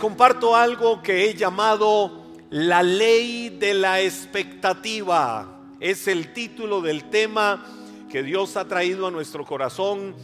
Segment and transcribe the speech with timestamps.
[0.00, 5.60] comparto algo que he llamado la ley de la expectativa.
[5.78, 7.66] Es el título del tema
[8.08, 10.16] que Dios ha traído a nuestro corazón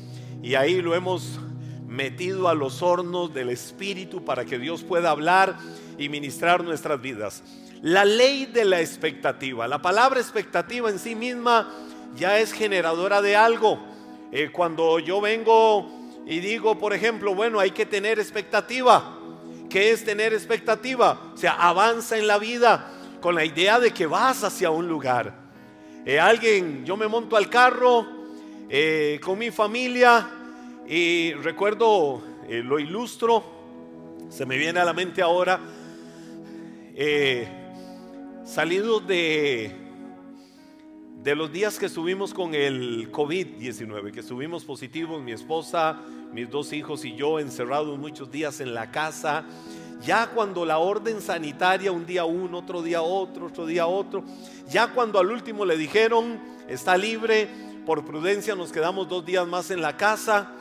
[0.42, 1.38] y ahí lo hemos
[1.86, 5.58] metido a los hornos del Espíritu para que Dios pueda hablar
[5.98, 7.44] y ministrar nuestras vidas.
[7.82, 9.68] La ley de la expectativa.
[9.68, 11.70] La palabra expectativa en sí misma
[12.16, 13.78] ya es generadora de algo.
[14.32, 15.86] Eh, cuando yo vengo
[16.24, 19.15] y digo, por ejemplo, bueno, hay que tener expectativa.
[19.76, 21.32] ¿Qué es tener expectativa?
[21.34, 25.34] O sea, avanza en la vida con la idea de que vas hacia un lugar.
[26.06, 28.06] Eh, alguien, yo me monto al carro
[28.70, 30.30] eh, con mi familia
[30.88, 33.44] y recuerdo, lo ilustro,
[34.30, 35.60] se me viene a la mente ahora,
[38.46, 39.85] salido de
[41.26, 45.98] de los días que estuvimos con el COVID-19, que estuvimos positivos, mi esposa,
[46.32, 49.44] mis dos hijos y yo encerrados muchos días en la casa,
[50.04, 54.22] ya cuando la orden sanitaria, un día uno, otro día otro, otro día otro,
[54.70, 57.48] ya cuando al último le dijeron, está libre,
[57.84, 60.52] por prudencia nos quedamos dos días más en la casa,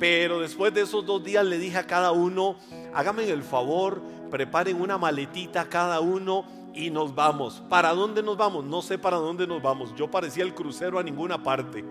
[0.00, 2.56] pero después de esos dos días le dije a cada uno,
[2.92, 7.62] háganme el favor, preparen una maletita cada uno y nos vamos.
[7.68, 8.64] ¿Para dónde nos vamos?
[8.64, 9.94] No sé para dónde nos vamos.
[9.96, 11.84] Yo parecía el crucero a ninguna parte.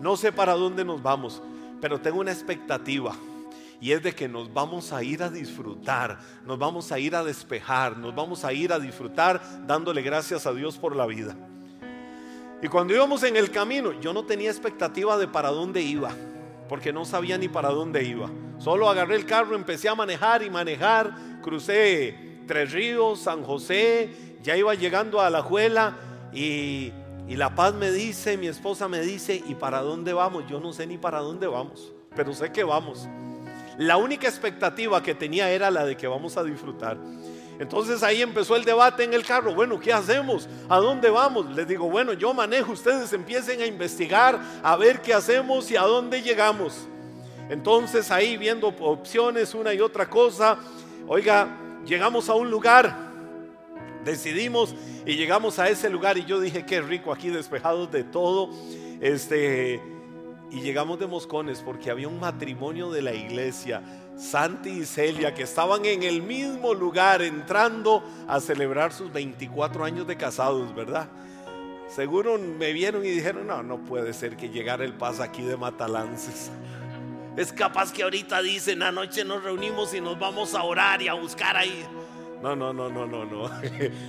[0.00, 1.42] No sé para dónde nos vamos,
[1.80, 3.14] pero tengo una expectativa.
[3.80, 7.24] Y es de que nos vamos a ir a disfrutar, nos vamos a ir a
[7.24, 11.36] despejar, nos vamos a ir a disfrutar dándole gracias a Dios por la vida.
[12.62, 16.12] Y cuando íbamos en el camino, yo no tenía expectativa de para dónde iba,
[16.68, 18.30] porque no sabía ni para dónde iba.
[18.58, 24.10] Solo agarré el carro, empecé a manejar y manejar, crucé Tres Ríos, San José,
[24.42, 25.96] ya iba llegando a la Juela
[26.32, 26.92] y,
[27.28, 30.44] y La Paz me dice, mi esposa me dice, ¿y para dónde vamos?
[30.48, 33.08] Yo no sé ni para dónde vamos, pero sé que vamos.
[33.78, 36.96] La única expectativa que tenía era la de que vamos a disfrutar.
[37.58, 39.54] Entonces ahí empezó el debate en el carro.
[39.54, 40.48] Bueno, ¿qué hacemos?
[40.68, 41.54] ¿A dónde vamos?
[41.54, 45.82] Les digo, bueno, yo manejo, ustedes empiecen a investigar, a ver qué hacemos y a
[45.82, 46.88] dónde llegamos.
[47.48, 50.58] Entonces ahí viendo opciones, una y otra cosa.
[51.06, 51.48] Oiga,
[51.86, 52.96] llegamos a un lugar,
[54.04, 54.74] decidimos
[55.06, 58.50] y llegamos a ese lugar y yo dije, qué rico aquí despejados de todo.
[59.00, 59.80] Este,
[60.50, 63.82] y llegamos de Moscones porque había un matrimonio de la iglesia,
[64.16, 70.06] Santi y Celia, que estaban en el mismo lugar entrando a celebrar sus 24 años
[70.06, 71.08] de casados, ¿verdad?
[71.88, 75.56] Seguro me vieron y dijeron, no, no puede ser que llegara el paz aquí de
[75.56, 76.50] Matalances.
[77.36, 81.14] Es capaz que ahorita dicen, anoche nos reunimos y nos vamos a orar y a
[81.14, 81.84] buscar ahí.
[82.40, 83.50] No, no, no, no, no, no.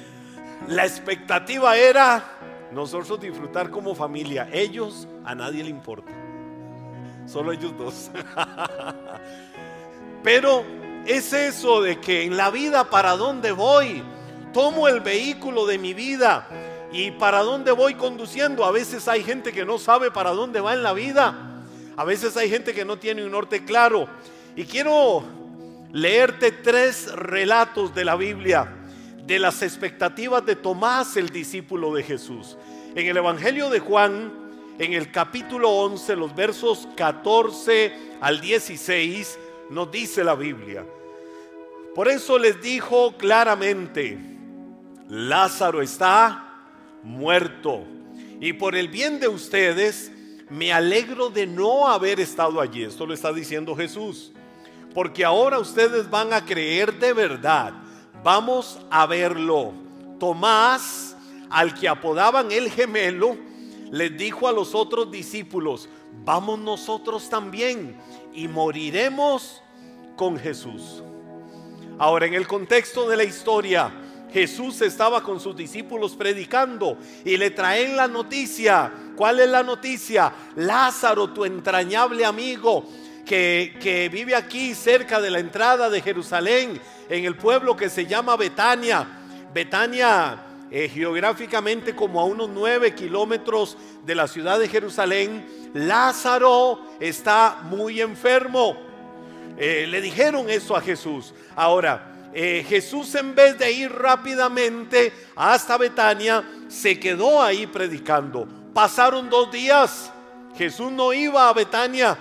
[0.67, 2.23] La expectativa era
[2.71, 4.47] nosotros disfrutar como familia.
[4.51, 6.11] Ellos a nadie le importa.
[7.25, 8.11] Solo ellos dos.
[10.23, 10.63] Pero
[11.07, 14.03] es eso de que en la vida para dónde voy.
[14.53, 16.47] Tomo el vehículo de mi vida
[16.91, 18.65] y para dónde voy conduciendo.
[18.65, 21.54] A veces hay gente que no sabe para dónde va en la vida.
[21.97, 24.07] A veces hay gente que no tiene un norte claro.
[24.55, 25.23] Y quiero
[25.91, 28.81] leerte tres relatos de la Biblia
[29.25, 32.57] de las expectativas de Tomás, el discípulo de Jesús.
[32.95, 34.31] En el Evangelio de Juan,
[34.77, 39.39] en el capítulo 11, los versos 14 al 16,
[39.71, 40.85] nos dice la Biblia.
[41.95, 44.17] Por eso les dijo claramente,
[45.09, 46.67] Lázaro está
[47.03, 47.83] muerto.
[48.39, 50.11] Y por el bien de ustedes,
[50.49, 52.83] me alegro de no haber estado allí.
[52.83, 54.31] Esto lo está diciendo Jesús.
[54.93, 57.73] Porque ahora ustedes van a creer de verdad.
[58.23, 59.73] Vamos a verlo.
[60.19, 61.15] Tomás,
[61.49, 63.37] al que apodaban el gemelo,
[63.91, 65.89] les dijo a los otros discípulos,
[66.23, 67.95] vamos nosotros también
[68.33, 69.61] y moriremos
[70.15, 71.03] con Jesús.
[71.97, 73.91] Ahora, en el contexto de la historia,
[74.33, 78.91] Jesús estaba con sus discípulos predicando y le traen la noticia.
[79.15, 80.31] ¿Cuál es la noticia?
[80.55, 82.85] Lázaro, tu entrañable amigo,
[83.25, 86.79] que, vive aquí cerca de la entrada de Jerusalén,
[87.09, 89.07] en el pueblo que se llama Betania.
[89.53, 95.45] Betania eh, geográficamente como a unos nueve kilómetros de la ciudad de Jerusalén.
[95.73, 98.75] Lázaro está muy enfermo.
[99.57, 101.33] Eh, le dijeron eso a Jesús.
[101.55, 108.64] Ahora, eh, Jesús en vez de ir rápidamente hasta Betania, se quedó ahí predicando.
[108.75, 110.11] Pasaron dos días.
[110.57, 112.17] Jesús no iba a Betania,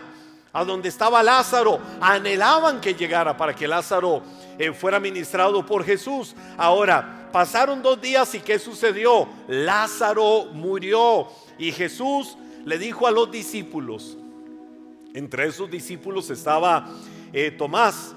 [0.53, 1.81] a donde estaba Lázaro.
[2.01, 4.23] Anhelaban que llegara para que Lázaro
[4.57, 6.37] eh, fuera ministrado por Jesús.
[6.57, 9.29] Ahora, pasaron dos días y ¿qué sucedió?
[9.49, 11.27] Lázaro murió
[11.59, 14.17] y Jesús le dijo a los discípulos,
[15.13, 16.87] entre esos discípulos estaba
[17.33, 18.15] eh, Tomás,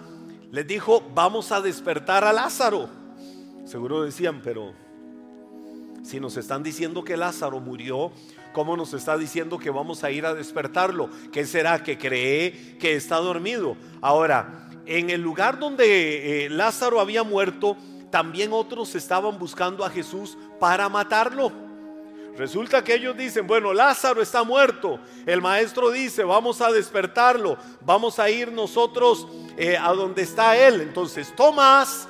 [0.51, 2.87] les dijo, vamos a despertar a Lázaro.
[3.65, 4.73] Seguro decían, pero
[6.07, 8.13] si nos están diciendo que Lázaro murió,
[8.53, 11.09] ¿cómo nos está diciendo que vamos a ir a despertarlo?
[11.33, 11.83] ¿Qué será?
[11.83, 13.75] ¿Que cree que está dormido?
[14.01, 17.75] Ahora, en el lugar donde eh, Lázaro había muerto,
[18.09, 21.51] también otros estaban buscando a Jesús para matarlo.
[22.37, 24.99] Resulta que ellos dicen, bueno, Lázaro está muerto.
[25.25, 29.27] El maestro dice, vamos a despertarlo, vamos a ir nosotros
[29.57, 30.79] eh, a donde está él.
[30.79, 32.07] Entonces Tomás,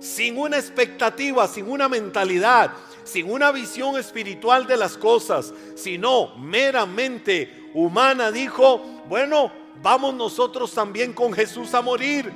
[0.00, 2.72] sin una expectativa, sin una mentalidad,
[3.06, 9.50] sin una visión espiritual de las cosas, sino meramente humana, dijo, bueno,
[9.82, 12.32] vamos nosotros también con Jesús a morir.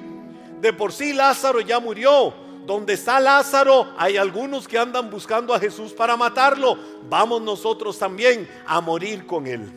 [0.61, 2.33] De por sí Lázaro ya murió.
[2.67, 6.79] Donde está Lázaro, hay algunos que andan buscando a Jesús para matarlo.
[7.09, 9.73] Vamos nosotros también a morir con él.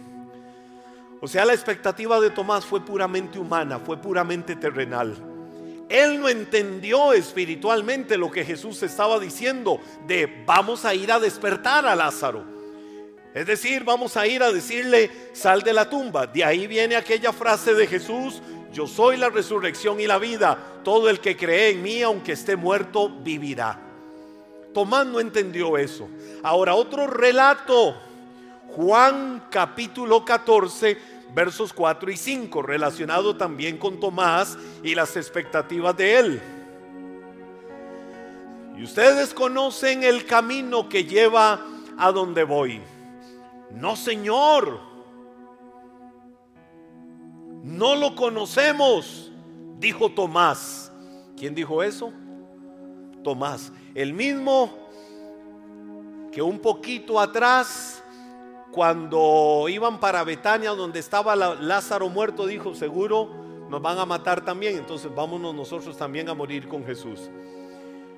[1.19, 5.32] O sea, la expectativa de Tomás fue puramente humana, fue puramente terrenal.
[5.93, 11.85] Él no entendió espiritualmente lo que Jesús estaba diciendo de vamos a ir a despertar
[11.85, 12.43] a Lázaro.
[13.35, 16.25] Es decir, vamos a ir a decirle, sal de la tumba.
[16.25, 18.41] De ahí viene aquella frase de Jesús,
[18.71, 20.57] yo soy la resurrección y la vida.
[20.83, 23.79] Todo el que cree en mí, aunque esté muerto, vivirá.
[24.73, 26.09] Tomás no entendió eso.
[26.41, 27.95] Ahora, otro relato.
[28.75, 30.97] Juan capítulo 14,
[31.33, 36.41] versos 4 y 5, relacionado también con Tomás y las expectativas de él.
[38.77, 41.61] Y ustedes conocen el camino que lleva
[41.97, 42.81] a donde voy.
[43.71, 44.79] No, Señor.
[47.63, 49.31] No lo conocemos,
[49.79, 50.91] dijo Tomás.
[51.37, 52.11] ¿Quién dijo eso?
[53.23, 53.71] Tomás.
[53.95, 54.83] El mismo
[56.31, 58.02] que un poquito atrás,
[58.73, 63.29] cuando iban para Betania, donde estaba Lázaro muerto, dijo, seguro
[63.69, 67.29] nos van a matar también, entonces vámonos nosotros también a morir con Jesús.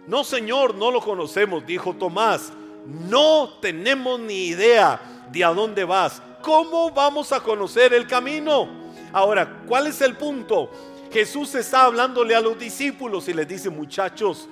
[0.08, 2.54] No, Señor, no lo conocemos, dijo Tomás.
[2.86, 6.22] No tenemos ni idea de a dónde vas.
[6.42, 8.68] ¿Cómo vamos a conocer el camino?
[9.12, 10.70] Ahora, ¿cuál es el punto?
[11.12, 14.48] Jesús está hablándole a los discípulos y les dice, muchachos,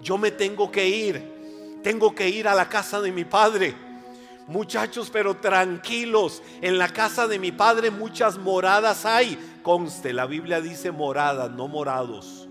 [0.00, 3.91] yo me tengo que ir, tengo que ir a la casa de mi padre.
[4.48, 9.38] Muchachos, pero tranquilos, en la casa de mi padre muchas moradas hay.
[9.62, 12.48] Conste, la Biblia dice moradas, no morados.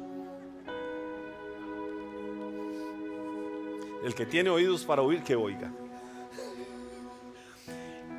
[4.04, 5.72] El que tiene oídos para oír, que oiga.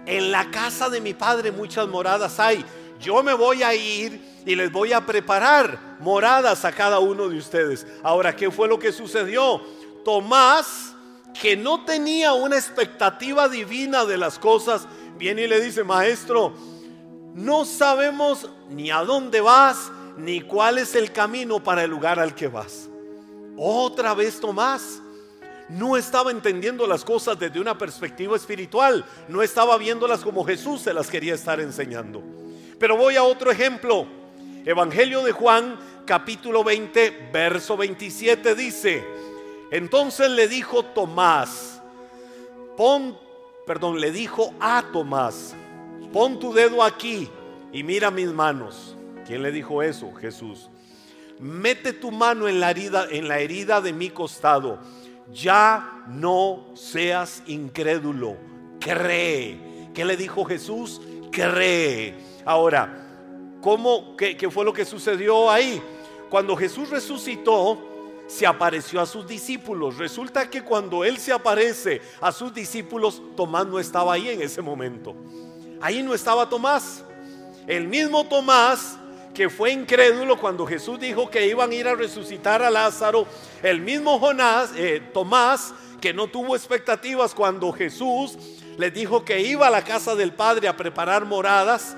[0.07, 2.65] En la casa de mi padre muchas moradas hay.
[3.01, 7.39] Yo me voy a ir y les voy a preparar moradas a cada uno de
[7.39, 7.87] ustedes.
[8.03, 9.61] Ahora, ¿qué fue lo que sucedió?
[10.05, 10.95] Tomás,
[11.41, 14.87] que no tenía una expectativa divina de las cosas,
[15.19, 16.53] viene y le dice, maestro,
[17.35, 22.35] no sabemos ni a dónde vas, ni cuál es el camino para el lugar al
[22.35, 22.89] que vas.
[23.57, 25.01] Otra vez Tomás
[25.69, 30.93] no estaba entendiendo las cosas desde una perspectiva espiritual, no estaba viéndolas como Jesús se
[30.93, 32.23] las quería estar enseñando.
[32.79, 34.07] Pero voy a otro ejemplo.
[34.65, 39.05] Evangelio de Juan, capítulo 20, verso 27 dice,
[39.73, 41.83] entonces le dijo Tomás,
[42.77, 43.19] pon,
[43.67, 45.57] perdón, le dijo a Tomás,
[46.13, 47.29] pon tu dedo aquí
[47.73, 48.97] y mira mis manos.
[49.27, 50.13] ¿Quién le dijo eso?
[50.15, 50.69] Jesús.
[51.41, 54.79] Mete tu mano en la herida, en la herida de mi costado
[55.33, 58.37] ya no seas incrédulo,
[58.79, 59.59] cree.
[59.95, 61.01] ¿Qué le dijo Jesús?
[61.31, 62.15] Cree.
[62.45, 65.83] Ahora, ¿cómo, qué, qué fue lo que sucedió ahí?
[66.31, 67.92] Cuando Jesús resucitó,
[68.33, 69.99] se apareció a sus discípulos.
[69.99, 74.63] Resulta que cuando Él se aparece a sus discípulos, Tomás no estaba ahí en ese
[74.63, 75.15] momento.
[75.81, 77.05] Ahí no estaba Tomás.
[77.67, 78.97] El mismo Tomás
[79.35, 83.27] que fue incrédulo cuando Jesús dijo que iban a ir a resucitar a Lázaro,
[83.63, 88.37] el mismo Jonás, eh, Tomás, que no tuvo expectativas cuando Jesús
[88.77, 91.97] les dijo que iba a la casa del Padre a preparar moradas,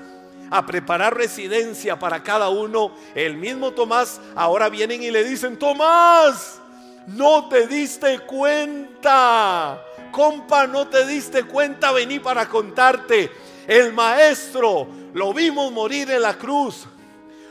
[0.49, 6.59] a preparar residencia para cada uno, el mismo Tomás, ahora vienen y le dicen, Tomás,
[7.07, 13.31] no te diste cuenta, compa, no te diste cuenta, vení para contarte,
[13.67, 16.85] el maestro lo vimos morir en la cruz,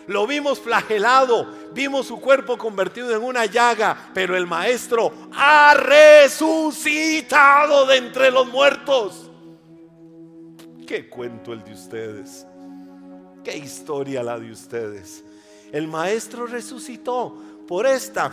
[0.07, 7.87] lo vimos flagelado, vimos su cuerpo convertido en una llaga, pero el maestro ha resucitado
[7.87, 9.31] de entre los muertos.
[10.87, 12.47] ¿Qué cuento el de ustedes?
[13.45, 15.23] ¿Qué historia la de ustedes?
[15.71, 17.37] El maestro resucitó
[17.69, 18.33] por esta,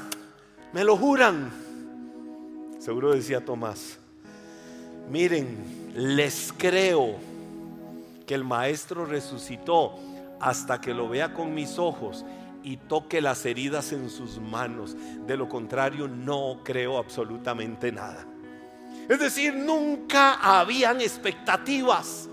[0.71, 1.51] me lo juran.
[2.79, 3.97] Seguro decía Tomás,
[5.09, 7.15] miren, les creo
[8.25, 9.99] que el maestro resucitó
[10.39, 12.25] hasta que lo vea con mis ojos.
[12.63, 14.95] y toque las heridas en sus manos.
[15.25, 18.23] De lo contrario, no creo absolutamente nada.
[19.09, 22.29] Es decir, nunca habían expectativas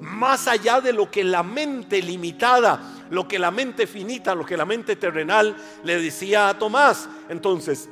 [0.00, 4.56] más allá de lo que la mente limitada, lo que la mente finita, lo que
[4.56, 7.08] la mente terrenal le decía a Tomás.
[7.28, 7.88] Entonces,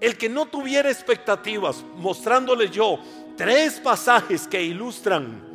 [0.00, 2.98] el que no tuviera expectativas, mostrándole yo
[3.36, 5.48] tres pasajes que ilustran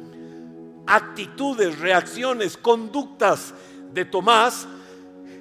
[0.85, 3.53] actitudes, reacciones, conductas
[3.93, 4.67] de Tomás,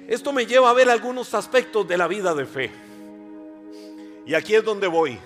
[0.07, 2.71] esto me lleva a ver algunos aspectos de la vida de fe.
[4.25, 5.19] Y aquí es donde voy.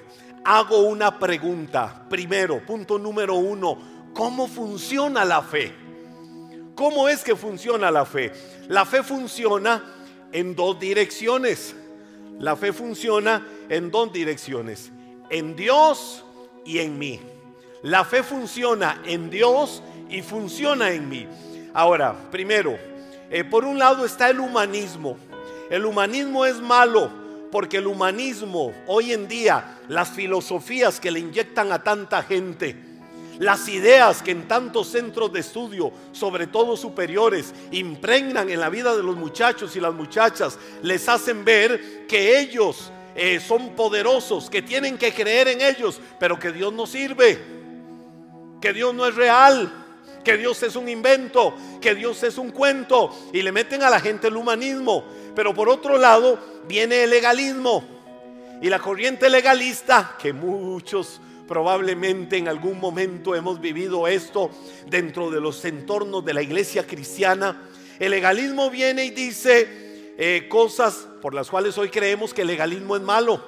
[0.43, 2.05] Hago una pregunta.
[2.09, 3.77] Primero, punto número uno,
[4.17, 5.71] ¿cómo funciona la fe?
[6.73, 8.33] ¿Cómo es que funciona la fe?
[8.67, 9.83] La fe funciona
[10.31, 11.75] en dos direcciones.
[12.39, 14.91] La fe funciona en dos direcciones.
[15.29, 16.25] En Dios
[16.65, 17.19] y en mí.
[17.83, 21.27] La fe funciona en Dios y funciona en mí.
[21.75, 22.75] Ahora, primero,
[23.29, 25.17] eh, por un lado está el humanismo.
[25.69, 27.11] El humanismo es malo
[27.51, 32.86] porque el humanismo, hoy en día, las filosofías que le inyectan a tanta gente,
[33.39, 38.95] las ideas que en tantos centros de estudio, sobre todo superiores, impregnan en la vida
[38.95, 44.61] de los muchachos y las muchachas, les hacen ver que ellos eh, son poderosos, que
[44.61, 47.39] tienen que creer en ellos, pero que Dios no sirve,
[48.61, 49.83] que Dios no es real
[50.27, 54.01] que Dios es un invento, que Dios es un cuento y le meten a la
[54.01, 55.05] gente el humanismo.
[55.33, 57.81] Pero por otro lado viene el legalismo
[58.61, 64.51] y la corriente legalista que muchos probablemente en algún momento hemos vivido esto
[64.87, 67.69] dentro de los entornos de la iglesia cristiana.
[67.99, 72.95] El legalismo viene y dice eh, cosas por las cuales hoy creemos que el legalismo
[72.95, 73.41] es malo.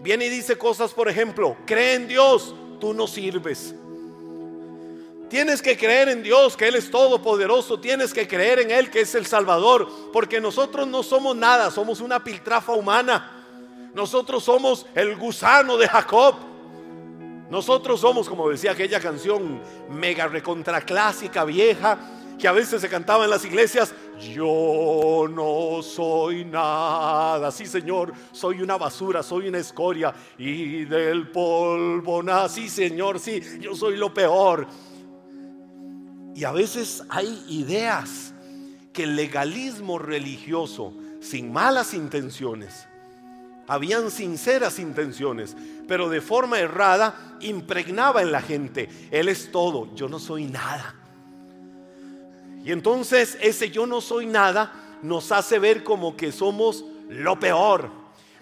[0.00, 3.74] Viene y dice cosas, por ejemplo, cree en Dios, tú no sirves.
[5.28, 7.78] Tienes que creer en Dios, que Él es todopoderoso.
[7.78, 9.88] Tienes que creer en Él, que es el Salvador.
[10.12, 13.44] Porque nosotros no somos nada, somos una piltrafa humana.
[13.94, 16.34] Nosotros somos el gusano de Jacob.
[17.50, 21.98] Nosotros somos, como decía aquella canción mega recontraclásica vieja,
[22.38, 23.92] que a veces se cantaba en las iglesias,
[24.34, 32.22] yo no soy nada, sí Señor, soy una basura, soy una escoria y del polvo
[32.22, 34.66] nada, sí Señor, sí, yo soy lo peor.
[36.34, 38.32] Y a veces hay ideas
[38.92, 42.87] que el legalismo religioso, sin malas intenciones,
[43.68, 45.56] habían sinceras intenciones,
[45.86, 48.88] pero de forma errada impregnaba en la gente.
[49.10, 50.94] Él es todo, yo no soy nada.
[52.64, 57.90] Y entonces ese yo no soy nada nos hace ver como que somos lo peor.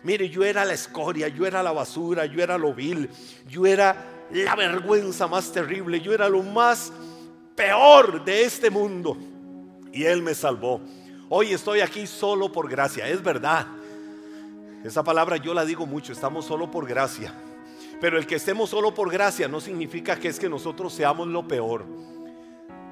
[0.03, 3.11] Mire, yo era la escoria, yo era la basura, yo era lo vil,
[3.49, 6.93] yo era la vergüenza más terrible, yo era lo más
[7.55, 9.17] peor de este mundo.
[9.93, 10.81] Y Él me salvó.
[11.29, 13.09] Hoy estoy aquí solo por gracia.
[13.09, 13.67] Es verdad.
[14.87, 16.13] Esa palabra yo la digo mucho.
[16.13, 17.35] Estamos solo por gracia.
[18.01, 21.49] Pero el que estemos solo por gracia no significa que es que nosotros seamos lo
[21.49, 21.85] peor.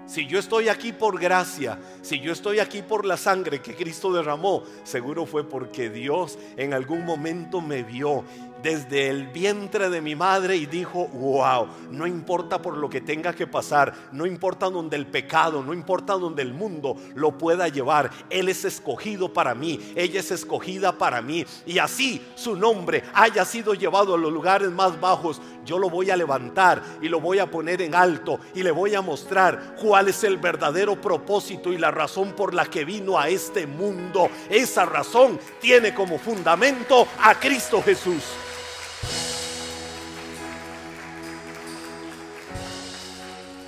[0.07, 4.13] Si yo estoy aquí por gracia, si yo estoy aquí por la sangre que Cristo
[4.13, 8.25] derramó, seguro fue porque Dios en algún momento me vio
[8.65, 13.35] desde el vientre de mi madre y dijo, wow, no importa por lo que tenga
[13.35, 18.11] que pasar, no importa donde el pecado, no importa donde el mundo lo pueda llevar,
[18.31, 21.45] Él es escogido para mí, ella es escogida para mí.
[21.67, 26.09] Y así su nombre haya sido llevado a los lugares más bajos, yo lo voy
[26.09, 30.09] a levantar y lo voy a poner en alto y le voy a mostrar cuál
[30.09, 34.31] es el verdadero propósito y la razón por la que vino a este mundo.
[34.49, 38.23] Esa razón tiene como fundamento a Cristo Jesús.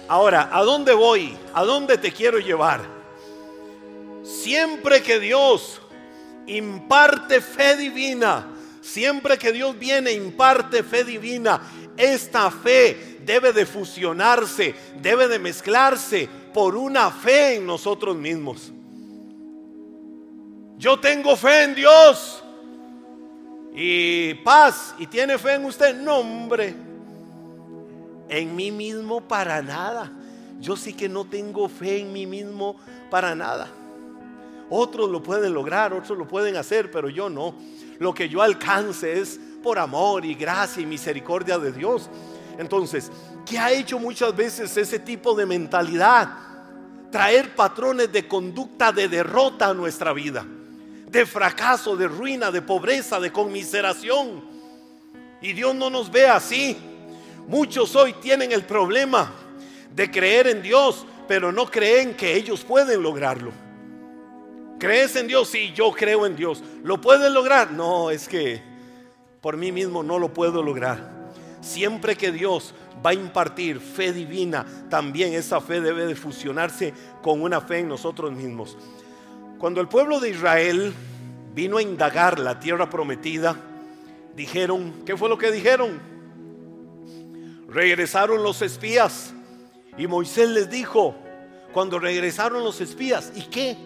[0.09, 1.37] Ahora, ¿a dónde voy?
[1.53, 2.81] ¿A dónde te quiero llevar?
[4.23, 5.81] Siempre que Dios
[6.47, 8.47] imparte fe divina,
[8.81, 11.61] siempre que Dios viene imparte fe divina,
[11.97, 18.73] esta fe debe de fusionarse, debe de mezclarse por una fe en nosotros mismos.
[20.79, 22.45] Yo tengo fe en Dios
[23.77, 25.95] y paz y tiene fe en usted.
[25.95, 26.75] No, hombre
[28.29, 30.11] en mí mismo para nada.
[30.61, 32.77] Yo sí que no tengo fe en mí mismo
[33.11, 33.69] para nada.
[34.69, 37.55] Otros lo pueden lograr, otros lo pueden hacer, pero yo no.
[37.99, 42.09] Lo que yo alcance es por amor y gracia y misericordia de Dios.
[42.59, 43.13] Entonces,
[43.45, 46.31] ¿qué ha hecho muchas veces ese tipo de mentalidad?
[47.11, 50.45] Traer patrones de conducta de derrota a nuestra vida,
[51.11, 54.45] de fracaso, de ruina, de pobreza, de conmiseración.
[55.41, 56.77] Y Dios no nos ve así.
[57.47, 59.33] Muchos hoy tienen el problema
[59.95, 63.53] de creer en Dios, pero no creen que ellos pueden lograrlo.
[64.79, 65.49] ¿Crees en Dios?
[65.49, 66.63] Sí, yo creo en Dios.
[66.83, 67.71] ¿Lo puedes lograr?
[67.71, 68.61] No, es que
[69.41, 71.15] por mí mismo no lo puedo lograr.
[71.61, 77.41] Siempre que Dios va a impartir fe divina, también esa fe debe de fusionarse con
[77.41, 78.77] una fe en nosotros mismos.
[79.59, 80.93] Cuando el pueblo de Israel
[81.55, 83.57] vino a indagar la tierra prometida,
[84.35, 85.99] dijeron, ¿qué fue lo que dijeron?
[87.69, 89.33] Regresaron los espías
[89.97, 91.15] y Moisés les dijo,
[91.73, 93.79] cuando regresaron los espías, ¿y qué?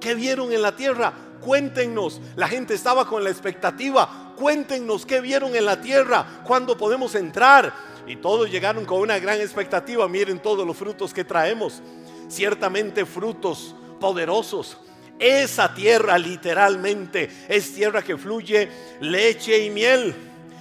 [0.00, 1.12] ¿Qué vieron en la tierra?
[1.40, 2.20] Cuéntenos.
[2.36, 4.32] La gente estaba con la expectativa.
[4.36, 6.42] Cuéntenos qué vieron en la tierra.
[6.44, 7.72] ¿Cuándo podemos entrar?
[8.06, 10.08] Y todos llegaron con una gran expectativa.
[10.08, 11.82] Miren todos los frutos que traemos.
[12.28, 14.78] Ciertamente frutos poderosos.
[15.20, 20.14] Esa tierra literalmente es tierra que fluye leche y miel.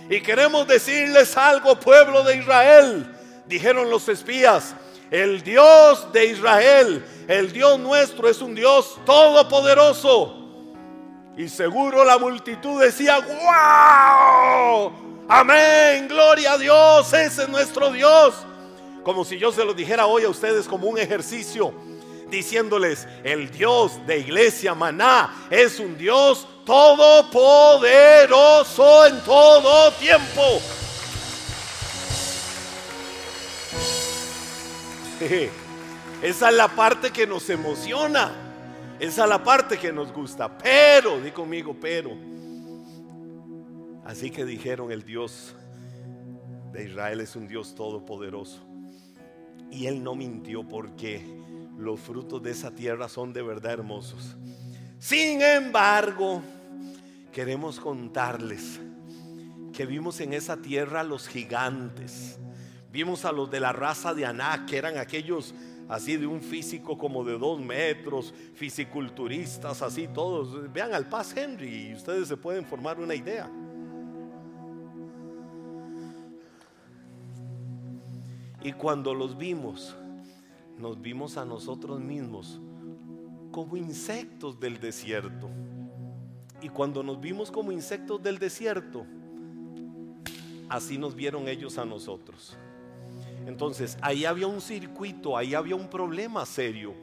[0.09, 3.05] Y queremos decirles algo, pueblo de Israel.
[3.47, 4.75] Dijeron los espías,
[5.09, 10.35] el Dios de Israel, el Dios nuestro es un Dios todopoderoso.
[11.37, 14.91] Y seguro la multitud decía, wow,
[15.29, 18.35] amén, gloria a Dios, ese es nuestro Dios.
[19.03, 21.73] Como si yo se lo dijera hoy a ustedes como un ejercicio,
[22.29, 30.61] diciéndoles, el Dios de iglesia maná es un Dios todopoderoso en todo tiempo.
[36.21, 38.31] Esa es la parte que nos emociona.
[38.99, 40.57] Esa es la parte que nos gusta.
[40.57, 42.11] Pero, di conmigo, pero.
[44.05, 45.55] Así que dijeron, el Dios
[46.71, 48.59] de Israel es un Dios todopoderoso.
[49.71, 51.38] Y Él no mintió porque
[51.79, 54.35] los frutos de esa tierra son de verdad hermosos.
[54.99, 56.41] Sin embargo,
[57.31, 58.79] queremos contarles
[59.73, 62.39] que vimos en esa tierra los gigantes
[62.91, 65.53] Vimos a los de la raza de Aná, que eran aquellos
[65.87, 70.71] así de un físico como de dos metros, fisiculturistas, así todos.
[70.73, 73.49] Vean al Paz Henry y ustedes se pueden formar una idea.
[78.63, 79.95] Y cuando los vimos,
[80.79, 82.59] nos vimos a nosotros mismos
[83.51, 85.49] como insectos del desierto.
[86.61, 89.05] Y cuando nos vimos como insectos del desierto,
[90.69, 92.57] así nos vieron ellos a nosotros.
[93.45, 96.93] Entonces, ahí había un circuito, ahí había un problema serio.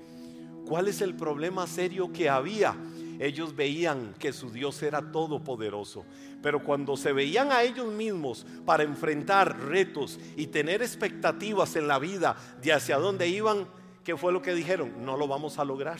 [0.66, 2.74] ¿Cuál es el problema serio que había?
[3.18, 6.04] Ellos veían que su Dios era todopoderoso,
[6.42, 11.98] pero cuando se veían a ellos mismos para enfrentar retos y tener expectativas en la
[11.98, 13.66] vida de hacia dónde iban,
[14.04, 15.04] ¿qué fue lo que dijeron?
[15.04, 15.98] No lo vamos a lograr,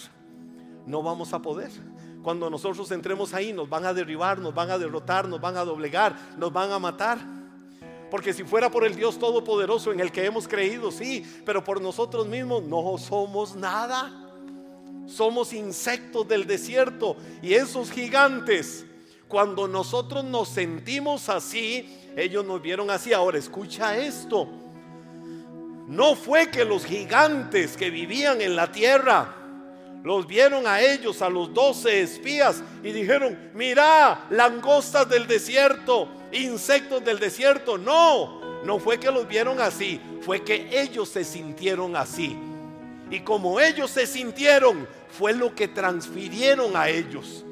[0.86, 1.70] no vamos a poder.
[2.22, 5.64] Cuando nosotros entremos ahí nos van a derribar, nos van a derrotar, nos van a
[5.64, 7.18] doblegar, nos van a matar.
[8.10, 11.80] Porque si fuera por el Dios Todopoderoso en el que hemos creído, sí, pero por
[11.80, 14.25] nosotros mismos no somos nada.
[15.06, 18.84] Somos insectos del desierto y esos gigantes,
[19.28, 23.12] cuando nosotros nos sentimos así, ellos nos vieron así.
[23.12, 24.48] Ahora escucha esto.
[25.86, 29.34] No fue que los gigantes que vivían en la tierra
[30.02, 37.04] los vieron a ellos, a los doce espías, y dijeron, mira, langostas del desierto, insectos
[37.04, 37.76] del desierto.
[37.76, 42.36] No, no fue que los vieron así, fue que ellos se sintieron así.
[43.10, 47.44] Y como ellos se sintieron, fue lo que transfirieron a ellos.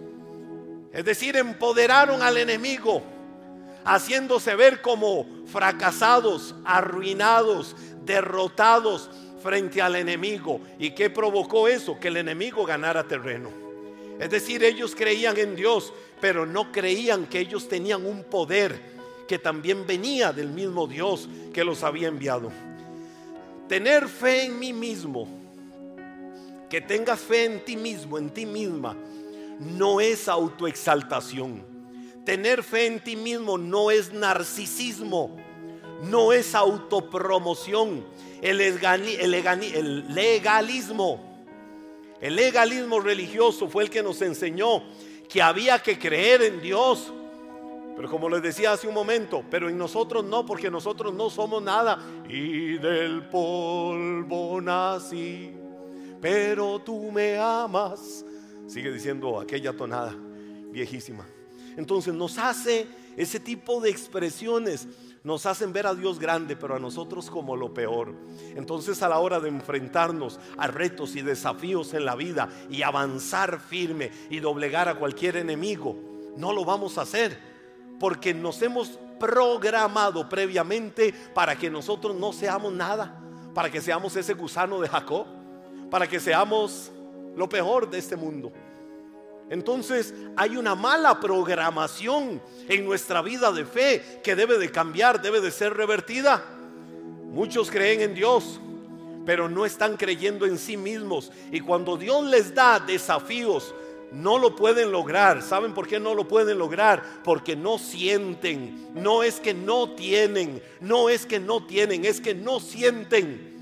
[0.93, 3.03] Es decir, empoderaron al enemigo,
[3.85, 9.11] haciéndose ver como fracasados, arruinados, derrotados
[9.43, 10.61] frente al enemigo.
[10.79, 11.99] ¿Y qué provocó eso?
[11.99, 13.51] Que el enemigo ganara terreno.
[14.19, 18.95] Es decir, ellos creían en Dios, pero no creían que ellos tenían un poder
[19.27, 22.53] que también venía del mismo Dios que los había enviado.
[23.69, 25.27] Tener fe en mí mismo,
[26.69, 28.97] que tengas fe en ti mismo, en ti misma,
[29.59, 31.65] no es autoexaltación.
[32.25, 35.37] Tener fe en ti mismo no es narcisismo,
[36.05, 38.05] no es autopromoción.
[38.41, 39.31] El, el
[40.15, 41.21] legalismo,
[42.21, 44.83] el legalismo religioso fue el que nos enseñó
[45.29, 47.13] que había que creer en Dios.
[47.97, 51.63] Pero como les decía hace un momento, pero en nosotros no, porque nosotros no somos
[51.63, 51.99] nada.
[52.29, 55.53] Y del polvo nací,
[56.25, 58.25] pero tú me amas.
[58.67, 60.17] Sigue diciendo aquella tonada
[60.71, 61.27] viejísima.
[61.77, 64.89] Entonces nos hace ese tipo de expresiones
[65.23, 68.15] nos hacen ver a Dios grande, pero a nosotros como lo peor.
[68.57, 73.61] Entonces a la hora de enfrentarnos a retos y desafíos en la vida y avanzar
[73.61, 75.95] firme y doblegar a cualquier enemigo,
[76.39, 77.39] no lo vamos a hacer
[78.01, 83.21] porque nos hemos programado previamente para que nosotros no seamos nada,
[83.53, 85.27] para que seamos ese gusano de Jacob,
[85.91, 86.91] para que seamos
[87.37, 88.53] lo peor de este mundo.
[89.51, 95.41] Entonces hay una mala programación en nuestra vida de fe que debe de cambiar, debe
[95.41, 96.43] de ser revertida.
[97.31, 98.61] Muchos creen en Dios,
[99.27, 101.31] pero no están creyendo en sí mismos.
[101.51, 103.75] Y cuando Dios les da desafíos,
[104.13, 105.43] no lo pueden lograr.
[105.43, 107.03] ¿Saben por qué no lo pueden lograr?
[107.25, 108.91] Porque no sienten.
[108.95, 110.63] No es que no tienen.
[110.81, 112.05] No es que no tienen.
[112.05, 113.54] Es que no sienten.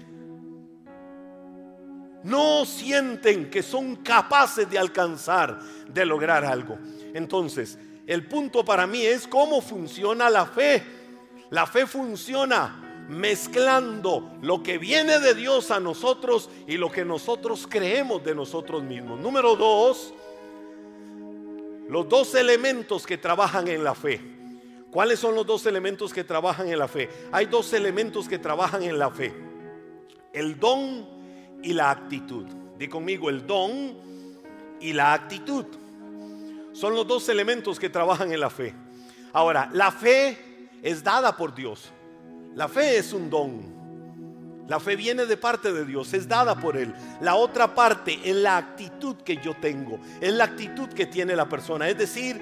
[2.25, 5.59] No sienten que son capaces de alcanzar,
[5.89, 6.79] de lograr algo.
[7.15, 10.83] Entonces, el punto para mí es cómo funciona la fe.
[11.51, 17.67] La fe funciona mezclando lo que viene de Dios a nosotros y lo que nosotros
[17.69, 19.21] creemos de nosotros mismos.
[19.21, 20.15] Número dos,
[21.89, 24.21] los dos elementos que trabajan en la fe.
[24.91, 27.09] ¿Cuáles son los dos elementos que trabajan en la fe?
[27.33, 29.33] Hay dos elementos que trabajan en la fe.
[30.33, 31.22] El don
[31.63, 32.47] y la actitud.
[32.79, 33.95] Di conmigo, el don
[34.81, 35.67] y la actitud.
[36.73, 38.75] Son los dos elementos que trabajan en la fe.
[39.33, 41.91] Ahora, la fe es dada por Dios.
[42.55, 43.83] La fe es un don.
[44.69, 46.95] La fe viene de parte de Dios, es dada por Él.
[47.21, 51.49] La otra parte es la actitud que yo tengo, es la actitud que tiene la
[51.49, 51.89] persona.
[51.89, 52.41] Es decir,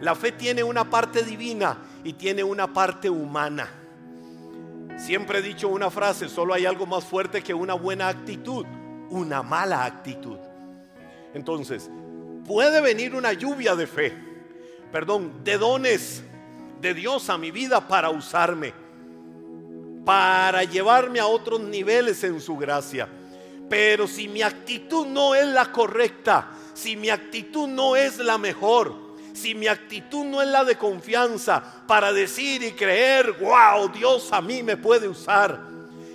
[0.00, 3.68] la fe tiene una parte divina y tiene una parte humana.
[4.98, 8.66] Siempre he dicho una frase, solo hay algo más fuerte que una buena actitud,
[9.10, 10.38] una mala actitud.
[11.32, 11.90] Entonces,
[12.44, 14.12] puede venir una lluvia de fe,
[14.92, 16.22] perdón, de dones
[16.80, 18.74] de Dios a mi vida para usarme
[20.08, 23.06] para llevarme a otros niveles en su gracia.
[23.68, 28.94] Pero si mi actitud no es la correcta, si mi actitud no es la mejor,
[29.38, 34.40] si mi actitud no es la de confianza para decir y creer, wow, Dios a
[34.40, 35.60] mí me puede usar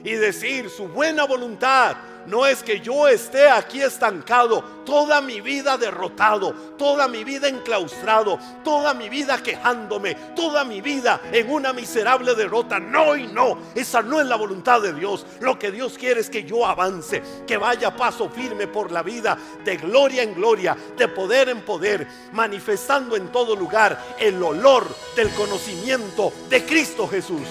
[0.04, 1.96] y decir su buena voluntad
[2.28, 8.40] no es que yo esté aquí estancado, toda mi vida derrotado, toda mi vida enclaustrado,
[8.64, 12.80] toda mi vida quejándome, toda mi vida en una miserable derrota.
[12.80, 15.26] No y no, esa no es la voluntad de Dios.
[15.40, 19.38] Lo que Dios quiere es que yo avance, que vaya paso firme por la vida,
[19.64, 25.30] de gloria en gloria, de poder en poder, manifestando en todo lugar el olor del
[25.32, 27.48] conocimiento de Cristo Jesús.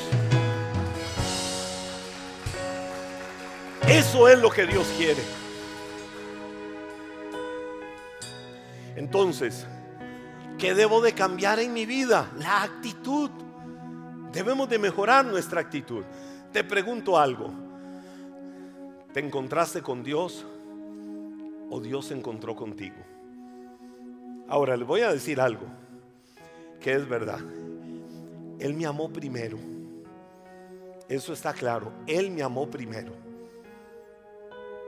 [3.88, 5.22] Eso es lo que Dios quiere.
[8.96, 9.66] Entonces,
[10.58, 12.30] ¿qué debo de cambiar en mi vida?
[12.38, 13.30] La actitud.
[14.32, 16.04] Debemos de mejorar nuestra actitud.
[16.52, 17.50] Te pregunto algo.
[19.12, 20.46] ¿Te encontraste con Dios
[21.70, 22.96] o Dios se encontró contigo?
[24.48, 25.66] Ahora le voy a decir algo
[26.80, 27.40] que es verdad.
[28.58, 29.58] Él me amó primero.
[31.08, 31.92] Eso está claro.
[32.06, 33.21] Él me amó primero.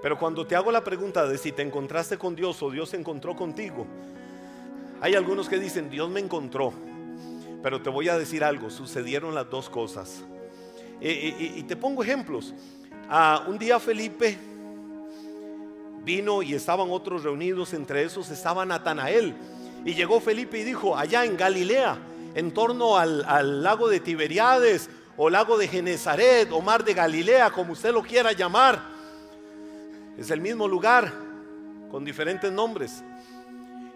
[0.04, 2.98] Pero cuando te hago la pregunta de si te encontraste con Dios o Dios se
[2.98, 3.86] encontró contigo,
[5.00, 6.74] hay algunos que dicen, Dios me encontró.
[7.62, 10.22] Pero te voy a decir algo, sucedieron las dos cosas.
[11.00, 12.52] y te pongo ejemplos.
[13.08, 14.36] Ah, un día Felipe
[16.04, 19.34] vino y estaban otros reunidos, entre esos estaba Natanael.
[19.86, 21.96] Y llegó Felipe y dijo, allá en Galilea,
[22.34, 27.50] en torno al, al lago de Tiberiades o lago de Genezaret o mar de Galilea,
[27.52, 28.92] como usted lo quiera llamar
[30.16, 31.12] es el mismo lugar,
[31.90, 33.03] con diferentes nombres.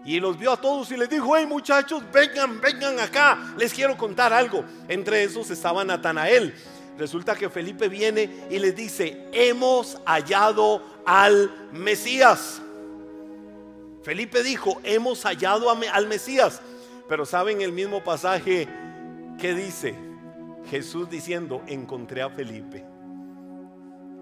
[0.04, 3.96] Y los vio a todos y les dijo, hey muchachos, vengan, vengan acá, les quiero
[3.96, 4.64] contar algo.
[4.88, 6.54] Entre esos estaba Natanael.
[6.96, 12.60] Resulta que Felipe viene y les dice, hemos hallado al Mesías.
[14.02, 16.60] Felipe dijo, hemos hallado al Mesías.
[17.08, 18.66] Pero ¿saben el mismo pasaje
[19.38, 19.94] que dice?
[20.70, 22.84] Jesús diciendo, encontré a Felipe.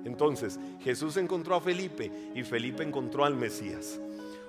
[0.06, 3.98] Entonces, Jesús encontró a Felipe y Felipe encontró al Mesías.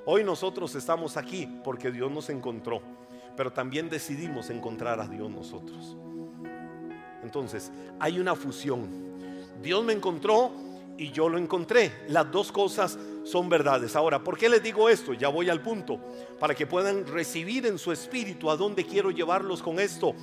[0.05, 2.81] Hoy nosotros estamos aquí porque Dios nos encontró,
[3.35, 5.97] pero también decidimos encontrar a Dios nosotros.
[7.23, 8.87] Entonces, hay una fusión.
[9.61, 10.51] Dios me encontró
[10.95, 11.91] y yo lo encontré.
[12.07, 13.95] Las dos cosas son verdades.
[13.95, 15.13] Ahora, ¿por qué les digo esto?
[15.13, 15.99] Ya voy al punto,
[16.39, 20.13] para que puedan recibir en su espíritu a dónde quiero llevarlos con esto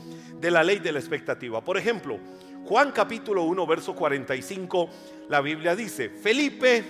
[0.40, 1.62] de la ley de la expectativa.
[1.62, 2.18] Por ejemplo,
[2.66, 4.88] Juan capítulo 1, verso 45,
[5.28, 6.82] la Biblia dice, Felipe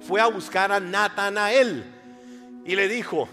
[0.00, 1.84] fue a buscar a Natanael
[2.64, 3.28] y le dijo,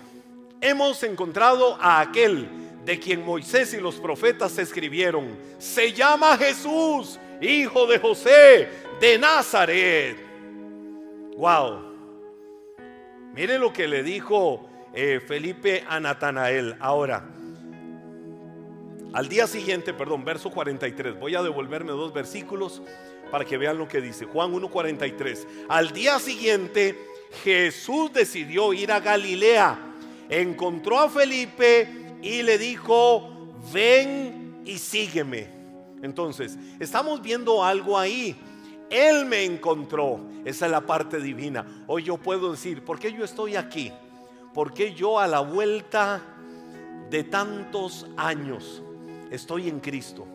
[0.61, 2.47] hemos encontrado a aquel
[2.83, 8.67] de quien Moisés y los profetas escribieron, se llama Jesús, hijo de José
[8.99, 10.17] de Nazaret.
[11.37, 11.93] Wow.
[13.35, 16.77] Mire lo que le dijo eh, Felipe a Natanael.
[16.79, 17.27] Ahora,
[19.15, 22.81] al día siguiente, perdón, verso 43, voy a devolverme dos versículos
[23.31, 24.25] para que vean lo que dice.
[24.25, 25.47] Juan 1.43.
[25.69, 26.99] Al día siguiente,
[27.41, 29.93] Jesús decidió ir a Galilea
[30.29, 35.47] encontró a Felipe y le dijo, ven y sígueme.
[36.01, 38.35] Entonces, estamos viendo algo ahí.
[38.89, 40.19] Él me encontró.
[40.43, 41.85] Esa es la parte divina.
[41.87, 43.93] Hoy yo puedo decir, ¿por qué yo estoy aquí?
[44.53, 46.21] ¿Por qué yo a la vuelta
[47.09, 48.81] de tantos años
[49.35, 50.25] estoy en Cristo?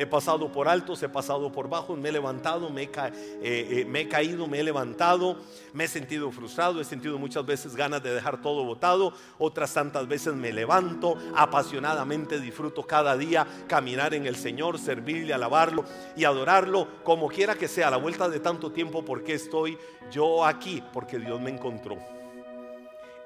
[0.00, 3.10] He pasado por altos, he pasado por bajos, me he levantado, me he, eh,
[3.42, 5.36] eh, me he, caído, me he levantado,
[5.74, 10.08] me he sentido frustrado, he sentido muchas veces ganas de dejar todo botado, otras tantas
[10.08, 15.84] veces me levanto, apasionadamente disfruto cada día caminar en el Señor, servirle, alabarlo
[16.16, 19.76] y adorarlo, como quiera que sea, a la vuelta de tanto tiempo, porque estoy
[20.10, 20.82] yo aquí?
[20.94, 21.98] Porque Dios me encontró.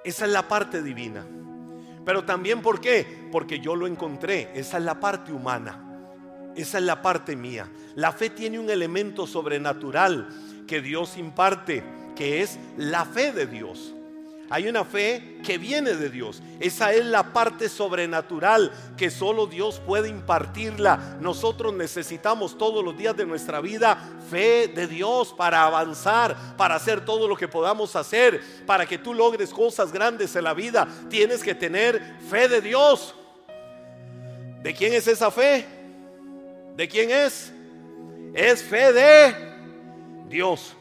[0.03, 1.25] Esa es la parte divina.
[2.05, 3.29] Pero también, ¿por qué?
[3.33, 4.51] Porque yo lo encontré.
[4.55, 5.81] Esa es la parte humana.
[6.55, 7.69] Esa es la parte mía.
[7.95, 10.29] La fe tiene un elemento sobrenatural
[10.67, 11.83] que Dios imparte,
[12.15, 13.94] que es la fe de Dios.
[14.51, 16.43] Hay una fe que viene de Dios.
[16.61, 21.17] Esa es la parte sobrenatural que solo Dios puede impartirla.
[21.21, 23.99] Nosotros necesitamos todos los días de nuestra vida
[24.31, 29.15] fe de Dios para avanzar, para hacer todo lo que podamos hacer, para que tú
[29.15, 30.87] logres cosas grandes en la vida.
[31.09, 33.15] Tienes que tener fe de Dios.
[34.63, 35.67] ¿De quién es esa fe?
[36.77, 37.53] ¿De quién es?
[38.35, 39.35] Es fe de
[40.29, 40.75] Dios.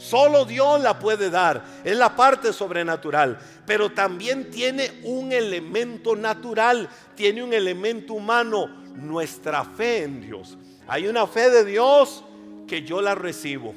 [0.00, 1.62] Solo Dios la puede dar.
[1.84, 3.38] Es la parte sobrenatural.
[3.66, 6.88] Pero también tiene un elemento natural.
[7.14, 8.66] Tiene un elemento humano.
[8.94, 10.56] Nuestra fe en Dios.
[10.88, 12.24] Hay una fe de Dios
[12.66, 13.74] que yo la recibo.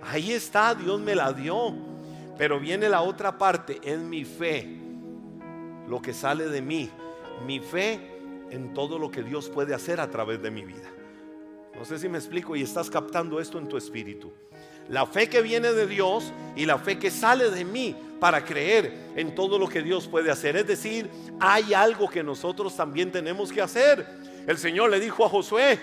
[0.00, 1.74] Ahí está, Dios me la dio.
[2.38, 3.80] Pero viene la otra parte.
[3.82, 4.78] Es mi fe.
[5.88, 6.88] Lo que sale de mí.
[7.44, 7.98] Mi fe
[8.50, 10.88] en todo lo que Dios puede hacer a través de mi vida.
[11.76, 14.32] No sé si me explico y estás captando esto en tu espíritu.
[14.90, 19.12] La fe que viene de Dios y la fe que sale de mí para creer
[19.16, 20.56] en todo lo que Dios puede hacer.
[20.56, 24.06] Es decir, hay algo que nosotros también tenemos que hacer.
[24.46, 25.78] El Señor le dijo a Josué,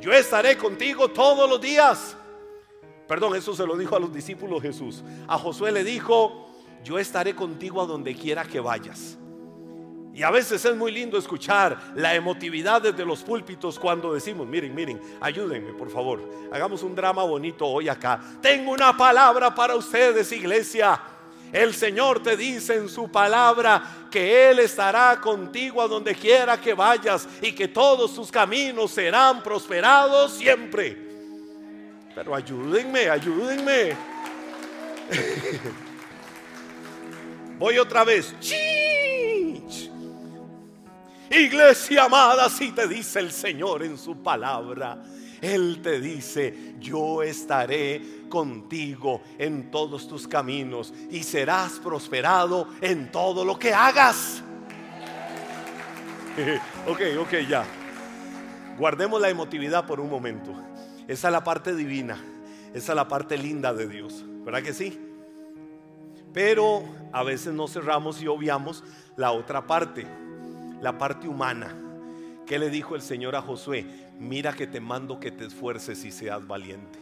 [0.00, 2.16] yo estaré contigo todos los días.
[3.08, 5.02] Perdón, eso se lo dijo a los discípulos Jesús.
[5.26, 6.48] A Josué le dijo,
[6.84, 9.18] yo estaré contigo a donde quiera que vayas.
[10.20, 14.74] Y a veces es muy lindo escuchar la emotividad desde los púlpitos cuando decimos, miren,
[14.74, 16.20] miren, ayúdenme por favor,
[16.52, 18.20] hagamos un drama bonito hoy acá.
[18.42, 21.00] Tengo una palabra para ustedes, iglesia.
[21.50, 26.74] El Señor te dice en su palabra que Él estará contigo a donde quiera que
[26.74, 30.98] vayas y que todos tus caminos serán prosperados siempre.
[32.14, 33.96] Pero ayúdenme, ayúdenme.
[37.58, 38.34] Voy otra vez.
[41.30, 45.00] Iglesia amada, si te dice el Señor en su palabra,
[45.40, 53.44] Él te dice, yo estaré contigo en todos tus caminos y serás prosperado en todo
[53.44, 54.42] lo que hagas.
[56.88, 57.64] ok, ok, ya.
[58.76, 60.52] Guardemos la emotividad por un momento.
[61.06, 62.20] Esa es la parte divina.
[62.74, 64.24] Esa es la parte linda de Dios.
[64.44, 64.98] ¿Verdad que sí?
[66.32, 68.82] Pero a veces nos cerramos y obviamos
[69.16, 70.08] la otra parte
[70.80, 71.76] la parte humana.
[72.46, 73.86] ¿Qué le dijo el Señor a Josué?
[74.18, 76.98] Mira que te mando que te esfuerces y seas valiente.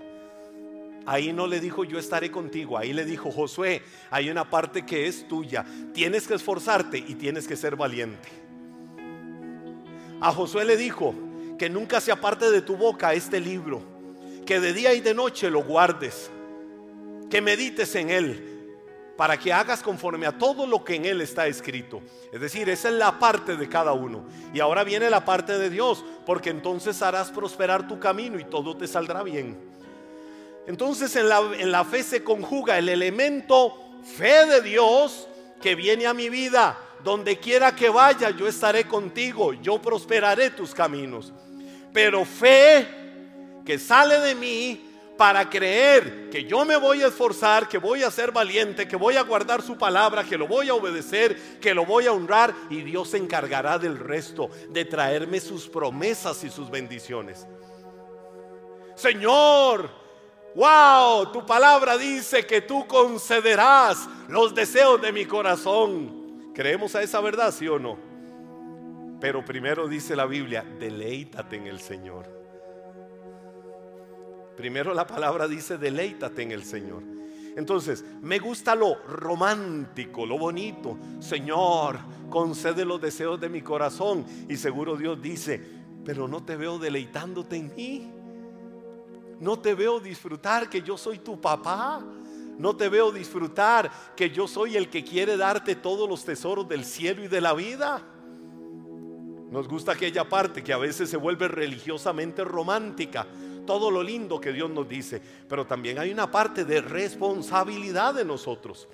[1.07, 5.07] Ahí no le dijo yo estaré contigo, ahí le dijo Josué, hay una parte que
[5.07, 5.65] es tuya,
[5.95, 8.29] tienes que esforzarte y tienes que ser valiente.
[10.21, 11.15] A Josué le dijo
[11.59, 13.81] que nunca se aparte de tu boca este libro,
[14.45, 16.31] que de día y de noche lo guardes,
[17.31, 18.58] que medites en él,
[19.19, 22.01] para que hagas conforme a todo lo que en él está escrito.
[22.33, 24.25] Es decir, esa es la parte de cada uno.
[24.55, 28.77] Y ahora viene la parte de Dios, porque entonces harás prosperar tu camino y todo
[28.77, 29.59] te saldrá bien.
[30.69, 35.27] Entonces en la, en la fe se conjuga el elemento fe de Dios
[35.61, 36.79] que viene a mi vida.
[37.03, 41.33] Donde quiera que vaya, yo estaré contigo, yo prosperaré tus caminos.
[41.93, 42.87] Pero fe
[43.67, 44.88] que sale de mí
[45.19, 49.17] para creer que yo me voy a esforzar, que voy a ser valiente, que voy
[49.17, 52.83] a guardar su palabra, que lo voy a obedecer, que lo voy a honrar y
[52.83, 57.49] Dios se encargará del resto, de traerme sus promesas y sus bendiciones.
[58.95, 59.91] Señor,
[60.55, 66.53] wow, tu palabra dice que tú concederás los deseos de mi corazón.
[66.55, 67.99] ¿Creemos a esa verdad, sí o no?
[69.21, 72.38] Pero primero dice la Biblia, deleítate en el Señor.
[74.59, 77.05] Primero la palabra dice, deleítate en el Señor.
[77.55, 80.99] Entonces, me gusta lo romántico, lo bonito.
[81.21, 84.27] Señor, concede los deseos de mi corazón.
[84.49, 85.65] Y seguro Dios dice,
[86.05, 88.13] pero no te veo deleitándote en mí.
[89.39, 92.03] No te veo disfrutar que yo soy tu papá.
[92.59, 96.85] no te veo disfrutar que yo soy el que quiere darte todos los tesoros del
[96.85, 98.03] cielo y de la vida.
[99.53, 103.29] Nos gusta aquella parte que a veces se vuelve religiosamente romántica,
[103.69, 108.25] todo lo lindo que Dios nos dice, pero también hay una parte de responsabilidad de
[108.25, 108.89] nosotros.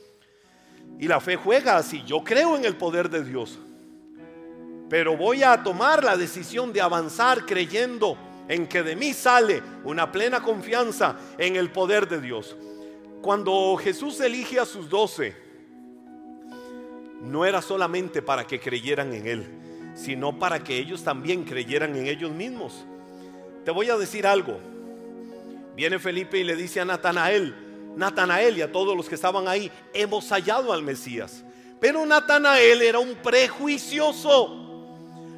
[0.99, 3.57] Y la fe juega así, yo creo en el poder de Dios,
[4.91, 10.11] pero voy a tomar la decisión de avanzar creyendo en que de mí sale una
[10.11, 12.57] plena confianza en el poder de Dios.
[13.23, 15.37] Cuando Jesús elige a sus doce,
[17.23, 19.47] no era solamente para que creyeran en Él,
[19.95, 22.85] sino para que ellos también creyeran en ellos mismos.
[23.65, 24.59] Te voy a decir algo.
[25.75, 27.55] Viene Felipe y le dice a Natanael,
[27.97, 31.45] Natanael y a todos los que estaban ahí, hemos hallado al Mesías.
[31.81, 34.64] Pero Natanael era un prejuicioso.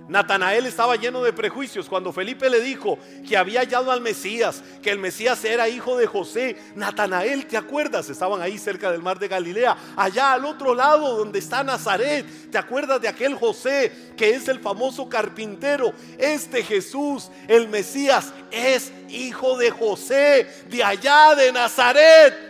[0.08, 1.88] Natanael estaba lleno de prejuicios.
[1.88, 6.06] Cuando Felipe le dijo que había hallado al Mesías, que el Mesías era hijo de
[6.06, 8.08] José, Natanael, ¿te acuerdas?
[8.08, 12.50] Estaban ahí cerca del mar de Galilea, allá al otro lado donde está Nazaret.
[12.50, 15.92] ¿Te acuerdas de aquel José que es el famoso carpintero?
[16.18, 22.45] Este Jesús, el Mesías, es hijo de José, de allá de Nazaret.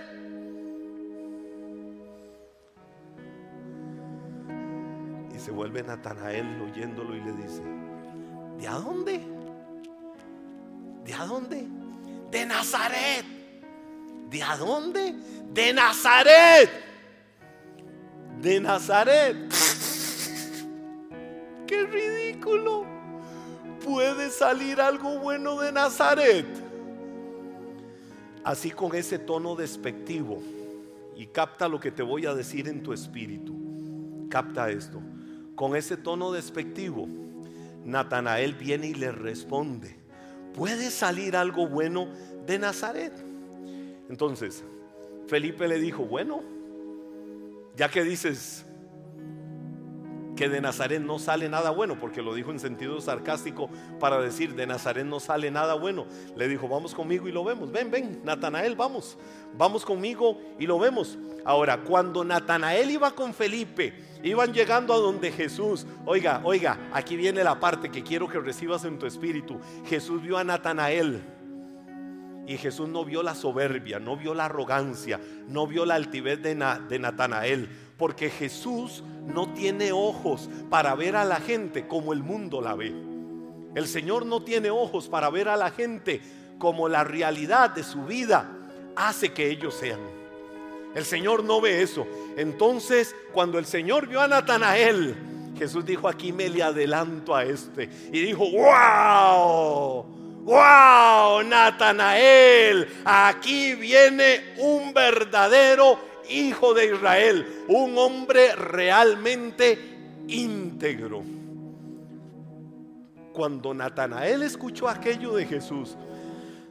[5.57, 7.63] Vuelve Natanael oyéndolo y le dice,
[8.59, 9.21] ¿de a dónde?
[11.03, 11.67] ¿De a dónde?
[12.31, 13.25] De Nazaret.
[14.29, 15.15] ¿De a dónde?
[15.53, 16.71] De Nazaret.
[18.41, 19.37] De Nazaret.
[21.67, 22.85] ¡Qué ridículo!
[23.83, 26.47] ¿Puede salir algo bueno de Nazaret?
[28.45, 30.43] Así con ese tono despectivo.
[31.17, 34.29] Y capta lo que te voy a decir en tu espíritu.
[34.29, 35.01] Capta esto
[35.57, 37.09] con ese tono despectivo,
[37.85, 39.97] Natanael viene y le responde,
[40.55, 42.09] ¿puede salir algo bueno
[42.47, 43.13] de Nazaret?
[44.11, 44.63] Entonces,
[45.27, 46.43] Felipe le dijo, bueno,
[47.75, 48.66] ya que dices
[50.37, 53.69] que de Nazaret no sale nada bueno, porque lo dijo en sentido sarcástico
[53.99, 57.73] para decir, de Nazaret no sale nada bueno, le dijo, vamos conmigo y lo vemos,
[57.73, 59.19] ven, ven, Natanael, vamos,
[59.57, 61.19] vamos conmigo y lo vemos.
[61.45, 67.43] Ahora, cuando Natanael iba con Felipe, iban llegando a donde Jesús, oiga, oiga, aquí viene
[67.43, 69.59] la parte que quiero que recibas en tu espíritu.
[69.87, 71.23] Jesús vio a Natanael.
[72.49, 76.55] Y Jesús no vio la soberbia, no vio la arrogancia, no vio la altivez de,
[76.89, 77.69] de Natanael.
[77.97, 82.95] Porque Jesús no tiene ojos para ver a la gente como el mundo la ve.
[83.75, 86.21] El Señor no tiene ojos para ver a la gente
[86.59, 88.51] como la realidad de su vida
[88.97, 90.01] hace que ellos sean.
[90.95, 92.07] El Señor no ve eso.
[92.39, 95.15] Entonces, cuando el Señor vio a Natanael,
[95.59, 97.91] Jesús dijo, aquí me le adelanto a este.
[98.11, 100.07] Y dijo, wow,
[100.45, 105.99] wow, Natanael, aquí viene un verdadero
[106.31, 109.79] hijo de Israel, un hombre realmente
[110.29, 111.23] íntegro.
[113.33, 115.97] Cuando Natanael escuchó aquello de Jesús,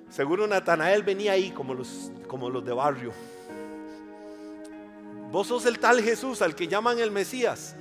[0.09, 3.13] seguro Natanael venía ahí como los, como los de barrio
[5.35, 7.75] Vos sos el tal Jesús al que llaman el Mesías.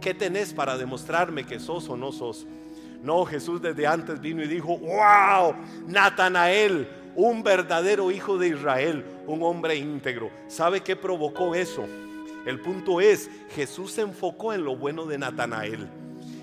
[0.00, 2.46] ¿Qué tenés para demostrarme que sos o no sos?
[3.02, 5.56] No, Jesús desde antes vino y dijo, wow,
[5.88, 10.30] Natanael, un verdadero hijo de Israel, un hombre íntegro.
[10.48, 11.84] ¿Sabe qué provocó eso?
[12.46, 15.88] El punto es, Jesús se enfocó en lo bueno de Natanael.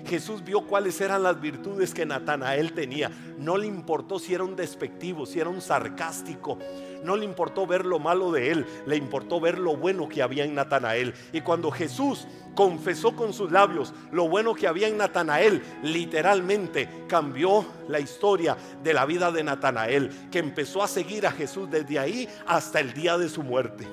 [0.08, 3.10] Jesús vio cuáles eran las virtudes que Natanael tenía.
[3.38, 6.58] No le importó si era un despectivo, si era un sarcástico.
[7.04, 10.44] No le importó ver lo malo de él, le importó ver lo bueno que había
[10.44, 11.14] en Natanael.
[11.32, 17.64] Y cuando Jesús confesó con sus labios lo bueno que había en Natanael, literalmente cambió
[17.86, 22.28] la historia de la vida de Natanael, que empezó a seguir a Jesús desde ahí
[22.46, 23.86] hasta el día de su muerte.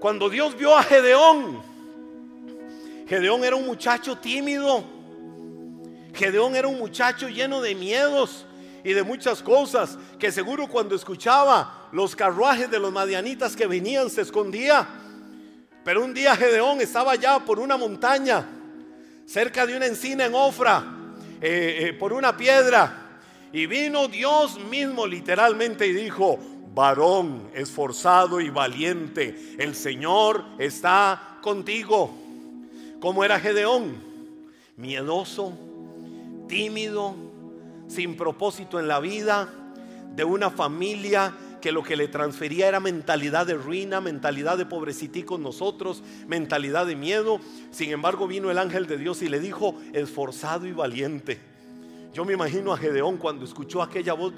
[0.00, 1.62] Cuando Dios vio a Gedeón,
[3.06, 4.91] Gedeón era un muchacho tímido.
[6.14, 8.46] Gedeón era un muchacho lleno de miedos
[8.84, 14.10] y de muchas cosas que seguro cuando escuchaba los carruajes de los madianitas que venían
[14.10, 14.86] se escondía.
[15.84, 18.46] Pero un día Gedeón estaba allá por una montaña,
[19.26, 20.84] cerca de una encina en Ofra,
[21.40, 23.20] eh, eh, por una piedra.
[23.52, 26.38] Y vino Dios mismo literalmente y dijo,
[26.74, 32.18] varón esforzado y valiente, el Señor está contigo.
[33.00, 33.96] ¿Cómo era Gedeón?
[34.76, 35.52] Miedoso,
[36.52, 37.14] tímido,
[37.88, 39.48] sin propósito en la vida,
[40.14, 44.66] de una familia que lo que le transfería era mentalidad de ruina, mentalidad de
[45.24, 47.40] con nosotros, mentalidad de miedo.
[47.70, 51.40] Sin embargo, vino el ángel de Dios y le dijo, esforzado y valiente.
[52.12, 54.34] Yo me imagino a Gedeón cuando escuchó aquella voz.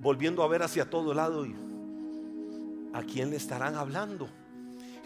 [0.00, 1.46] volviendo a ver hacia todo lado
[2.92, 4.28] ¿a quién le estarán hablando?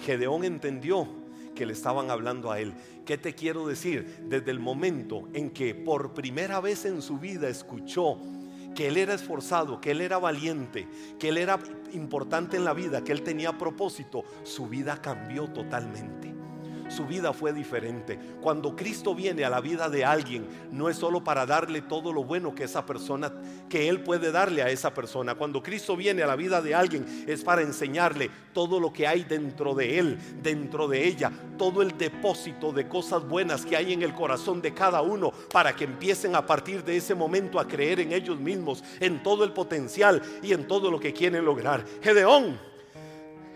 [0.00, 1.25] Gedeón entendió
[1.56, 2.74] que le estaban hablando a él.
[3.04, 4.24] ¿Qué te quiero decir?
[4.28, 8.20] Desde el momento en que por primera vez en su vida escuchó
[8.76, 10.86] que él era esforzado, que él era valiente,
[11.18, 11.58] que él era
[11.92, 16.35] importante en la vida, que él tenía propósito, su vida cambió totalmente
[16.88, 18.18] su vida fue diferente.
[18.40, 22.24] Cuando Cristo viene a la vida de alguien, no es solo para darle todo lo
[22.24, 23.32] bueno que esa persona,
[23.68, 25.34] que Él puede darle a esa persona.
[25.34, 29.24] Cuando Cristo viene a la vida de alguien, es para enseñarle todo lo que hay
[29.24, 34.02] dentro de Él, dentro de ella, todo el depósito de cosas buenas que hay en
[34.02, 38.00] el corazón de cada uno, para que empiecen a partir de ese momento a creer
[38.00, 41.84] en ellos mismos, en todo el potencial y en todo lo que quieren lograr.
[42.02, 42.75] Gedeón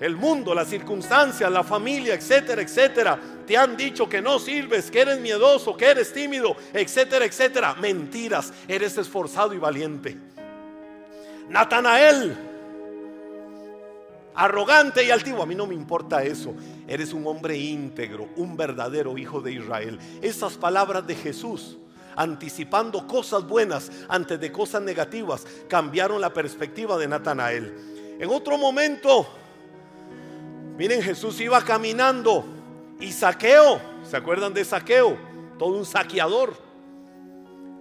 [0.01, 5.03] el mundo, las circunstancias, la familia, etcétera, etcétera, te han dicho que no sirves, que
[5.03, 7.75] eres miedoso, que eres tímido, etcétera, etcétera.
[7.75, 10.17] Mentiras, eres esforzado y valiente.
[11.51, 12.37] Natanael,
[14.35, 16.55] arrogante y altivo, a mí no me importa eso.
[16.89, 19.99] Eres un hombre íntegro, un verdadero hijo de Israel.
[20.23, 21.77] Esas palabras de Jesús
[22.17, 27.73] anticipando cosas buenas antes de cosas negativas, cambiaron la perspectiva de Natanael.
[28.19, 29.27] En otro momento,
[30.81, 32.43] Miren, Jesús iba caminando
[32.99, 35.15] y saqueo, ¿se acuerdan de saqueo?
[35.59, 36.57] Todo un saqueador.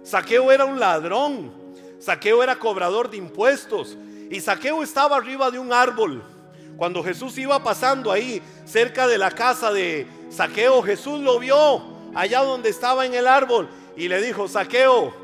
[0.02, 1.50] Saqueo era un ladrón,
[1.98, 3.96] saqueo era cobrador de impuestos
[4.28, 6.22] y saqueo estaba arriba de un árbol.
[6.76, 11.82] Cuando Jesús iba pasando ahí cerca de la casa de saqueo, Jesús lo vio
[12.14, 15.14] allá donde estaba en el árbol y le dijo, saqueo,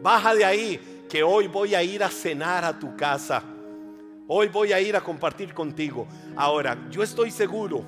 [0.00, 3.42] baja de ahí, que hoy voy a ir a cenar a tu casa.
[4.28, 6.06] Hoy voy a ir a compartir contigo.
[6.34, 7.84] Ahora, yo estoy seguro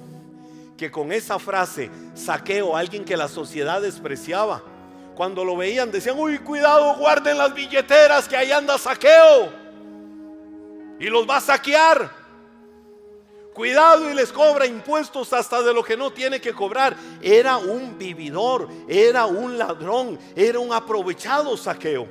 [0.77, 4.63] que con esa frase saqueo a alguien que la sociedad despreciaba.
[5.17, 9.53] Cuando lo veían decían, uy, cuidado, guarden las billeteras que ahí anda saqueo.
[11.01, 12.09] Y los va a saquear.
[13.53, 16.97] Cuidado y les cobra impuestos hasta de lo que no tiene que cobrar.
[17.21, 22.07] Era un vividor, era un ladrón, era un aprovechado saqueo.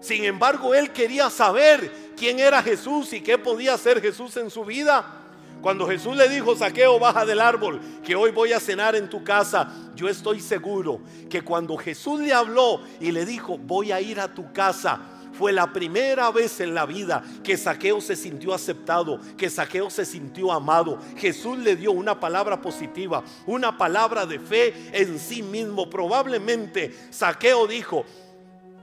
[0.00, 4.64] Sin embargo, él quería saber quién era Jesús y qué podía hacer Jesús en su
[4.64, 5.22] vida.
[5.60, 9.24] Cuando Jesús le dijo, saqueo, baja del árbol, que hoy voy a cenar en tu
[9.24, 14.20] casa, yo estoy seguro que cuando Jesús le habló y le dijo, voy a ir
[14.20, 15.00] a tu casa,
[15.32, 20.04] fue la primera vez en la vida que Saqueo se sintió aceptado, que Saqueo se
[20.04, 20.98] sintió amado.
[21.16, 25.90] Jesús le dio una palabra positiva, una palabra de fe en sí mismo.
[25.90, 28.04] Probablemente Saqueo dijo,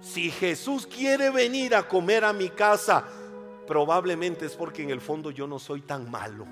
[0.02, 3.06] si Jesús quiere venir a comer a mi casa,
[3.68, 6.46] probablemente es porque en el fondo yo no soy tan malo.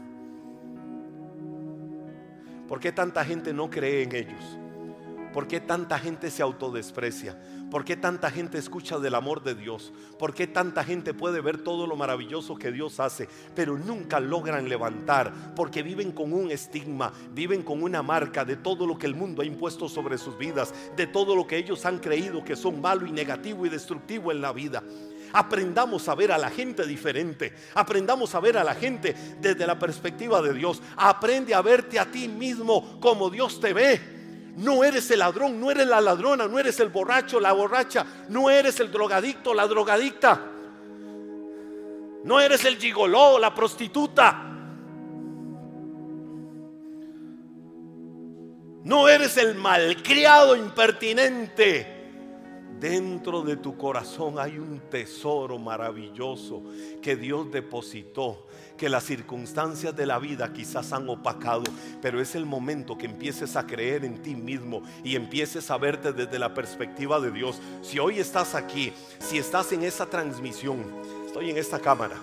[2.67, 4.57] ¿Por qué tanta gente no cree en ellos?
[5.33, 7.37] ¿Por qué tanta gente se autodesprecia?
[7.69, 9.93] ¿Por qué tanta gente escucha del amor de Dios?
[10.19, 14.67] ¿Por qué tanta gente puede ver todo lo maravilloso que Dios hace, pero nunca logran
[14.67, 15.53] levantar?
[15.55, 19.41] Porque viven con un estigma, viven con una marca de todo lo que el mundo
[19.41, 23.05] ha impuesto sobre sus vidas, de todo lo que ellos han creído que son malo
[23.07, 24.83] y negativo y destructivo en la vida.
[25.33, 27.53] Aprendamos a ver a la gente diferente.
[27.75, 30.81] Aprendamos a ver a la gente desde la perspectiva de Dios.
[30.97, 34.01] Aprende a verte a ti mismo como Dios te ve.
[34.57, 38.49] No eres el ladrón, no eres la ladrona, no eres el borracho, la borracha, no
[38.49, 40.41] eres el drogadicto, la drogadicta.
[42.23, 44.47] No eres el gigoló, la prostituta.
[48.83, 52.00] No eres el malcriado impertinente.
[52.81, 56.63] Dentro de tu corazón hay un tesoro maravilloso
[56.99, 61.61] que Dios depositó que las circunstancias de la vida quizás han opacado,
[62.01, 66.11] pero es el momento que empieces a creer en ti mismo y empieces a verte
[66.11, 67.61] desde la perspectiva de Dios.
[67.83, 70.83] Si hoy estás aquí, si estás en esa transmisión,
[71.27, 72.15] estoy en esta cámara,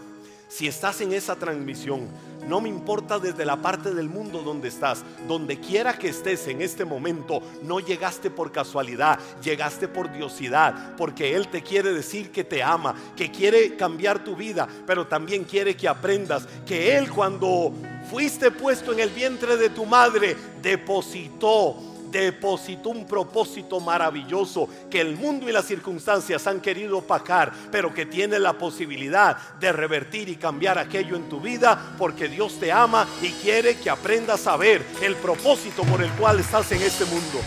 [0.49, 2.09] si estás en esa transmisión,
[2.49, 6.63] no me importa desde la parte del mundo donde estás, donde quiera que estés en
[6.63, 12.45] este momento, no llegaste por casualidad, llegaste por diosidad, porque Él te quiere decir que
[12.45, 17.73] te ama, que quiere cambiar tu vida, pero también quiere que aprendas que Él cuando
[18.11, 25.17] fuiste puesto en el vientre de tu madre, depositó depositó un propósito maravilloso que el
[25.17, 30.37] mundo y las circunstancias han querido opacar, pero que tiene la posibilidad de revertir y
[30.37, 34.85] cambiar aquello en tu vida porque Dios te ama y quiere que aprendas a ver
[35.03, 37.41] el propósito por el cual estás en este mundo.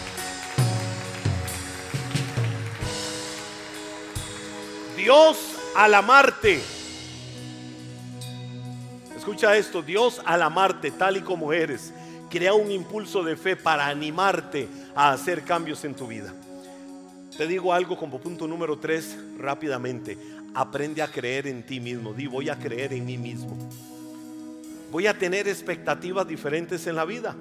[4.96, 5.38] Dios
[5.76, 6.62] al amarte.
[9.18, 11.94] Escucha esto, Dios al amarte tal y como eres
[12.32, 16.34] crea un impulso de fe para animarte a hacer cambios en tu vida.
[17.38, 20.18] Te digo algo como punto número tres rápidamente.
[20.54, 22.14] aprende a creer en ti mismo.
[22.14, 23.58] Di, voy a creer en mí mismo.
[24.92, 27.36] Voy a tener expectativas diferentes en la vida.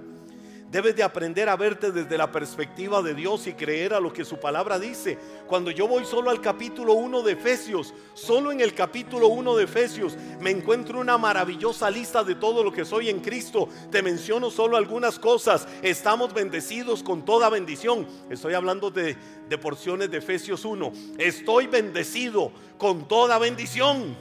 [0.71, 4.25] Debes de aprender a verte desde la perspectiva de Dios y creer a lo que
[4.25, 5.19] su palabra dice.
[5.49, 9.65] Cuando yo voy solo al capítulo 1 de Efesios, solo en el capítulo 1 de
[9.65, 13.69] Efesios me encuentro una maravillosa lista de todo lo que soy en Cristo.
[13.91, 15.67] Te menciono solo algunas cosas.
[15.83, 18.07] Estamos bendecidos con toda bendición.
[18.31, 19.17] Estoy hablando de,
[19.49, 20.93] de porciones de Efesios 1.
[21.19, 24.17] Estoy bendecido con toda bendición.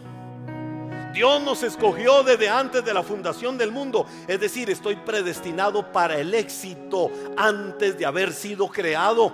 [1.20, 4.08] Dios nos escogió desde antes de la fundación del mundo.
[4.26, 9.34] Es decir, estoy predestinado para el éxito antes de haber sido creado.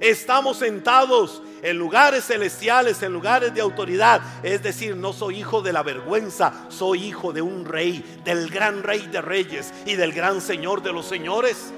[0.00, 4.20] Estamos sentados en lugares celestiales, en lugares de autoridad.
[4.42, 8.82] Es decir, no soy hijo de la vergüenza, soy hijo de un rey, del gran
[8.82, 11.72] rey de reyes y del gran señor de los señores.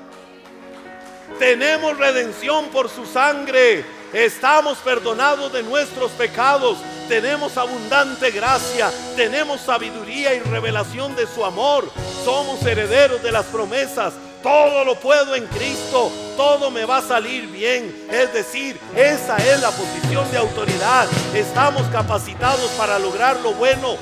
[1.38, 3.84] Tenemos redención por su sangre.
[4.14, 6.78] Estamos perdonados de nuestros pecados.
[7.08, 8.92] Tenemos abundante gracia.
[9.16, 11.90] Tenemos sabiduría y revelación de su amor.
[12.24, 14.14] Somos herederos de las promesas.
[14.40, 16.12] Todo lo puedo en Cristo.
[16.36, 18.06] Todo me va a salir bien.
[18.08, 21.08] Es decir, esa es la posición de autoridad.
[21.34, 23.96] Estamos capacitados para lograr lo bueno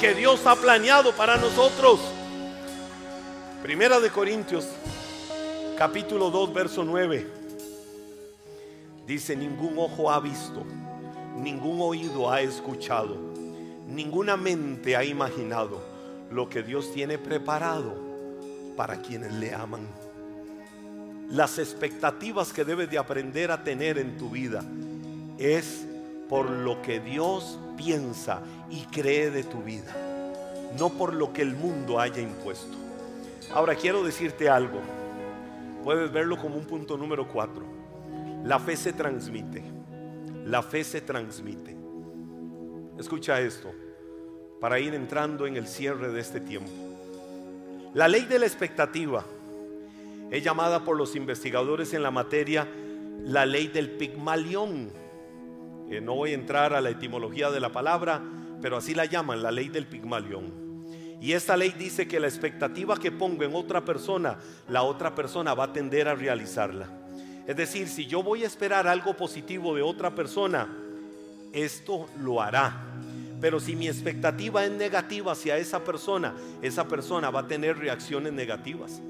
[0.00, 2.00] que Dios ha planeado para nosotros.
[3.62, 4.64] Primera de Corintios
[5.78, 7.41] capítulo 2, verso 9.
[9.06, 10.64] Dice, ningún ojo ha visto,
[11.36, 13.16] ningún oído ha escuchado,
[13.88, 15.80] ninguna mente ha imaginado
[16.30, 17.94] lo que Dios tiene preparado
[18.76, 19.86] para quienes le aman.
[21.30, 24.62] Las expectativas que debes de aprender a tener en tu vida
[25.38, 25.86] es
[26.28, 28.40] por lo que Dios piensa
[28.70, 29.94] y cree de tu vida,
[30.78, 32.76] no por lo que el mundo haya impuesto.
[33.52, 34.80] Ahora quiero decirte algo.
[35.84, 37.64] Puedes verlo como un punto número cuatro.
[38.44, 39.62] La fe se transmite.
[40.44, 41.76] La fe se transmite.
[42.98, 43.72] Escucha esto
[44.60, 46.70] para ir entrando en el cierre de este tiempo.
[47.94, 49.24] La ley de la expectativa
[50.30, 52.66] es llamada por los investigadores en la materia
[53.24, 54.90] la ley del Pigmalión.
[56.02, 58.22] No voy a entrar a la etimología de la palabra,
[58.60, 60.62] pero así la llaman, la ley del Pigmalión.
[61.20, 64.38] Y esta ley dice que la expectativa que pongo en otra persona,
[64.68, 67.01] la otra persona va a tender a realizarla.
[67.46, 70.68] Es decir, si yo voy a esperar algo positivo de otra persona,
[71.52, 72.84] esto lo hará.
[73.40, 78.32] Pero si mi expectativa es negativa hacia esa persona, esa persona va a tener reacciones
[78.32, 79.00] negativas.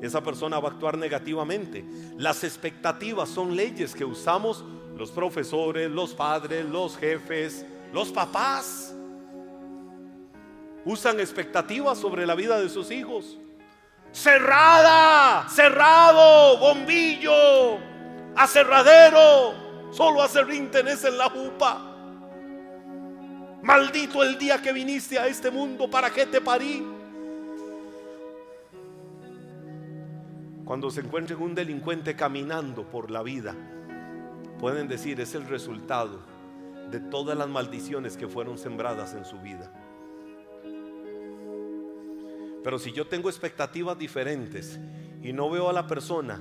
[0.00, 1.84] Esa persona va a actuar negativamente.
[2.16, 4.64] Las expectativas son leyes que usamos
[4.96, 8.94] los profesores, los padres, los jefes, los papás
[10.84, 13.38] usan expectativas sobre la vida de sus hijos.
[14.14, 17.78] Cerrada, cerrado, bombillo,
[18.36, 21.96] acerradero, solo acerrín tenés en la jupa.
[23.60, 26.86] Maldito el día que viniste a este mundo, ¿para qué te parí?
[30.64, 33.52] Cuando se encuentren un delincuente caminando por la vida,
[34.60, 36.20] pueden decir es el resultado
[36.88, 39.72] de todas las maldiciones que fueron sembradas en su vida.
[42.64, 44.80] Pero si yo tengo expectativas diferentes
[45.22, 46.40] y no veo a la persona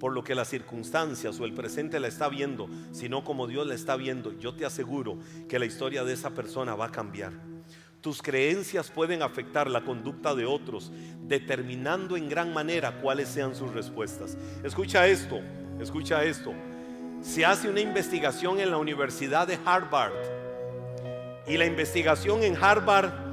[0.00, 3.74] por lo que las circunstancias o el presente la está viendo, sino como Dios la
[3.74, 7.32] está viendo, yo te aseguro que la historia de esa persona va a cambiar.
[8.00, 10.90] Tus creencias pueden afectar la conducta de otros,
[11.26, 14.38] determinando en gran manera cuáles sean sus respuestas.
[14.62, 15.40] Escucha esto,
[15.78, 16.54] escucha esto.
[17.20, 20.12] Se hace una investigación en la Universidad de Harvard
[21.46, 23.23] y la investigación en Harvard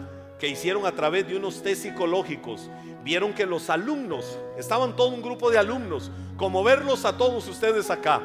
[0.41, 2.67] que hicieron a través de unos test psicológicos,
[3.03, 7.91] vieron que los alumnos, estaban todo un grupo de alumnos, como verlos a todos ustedes
[7.91, 8.23] acá,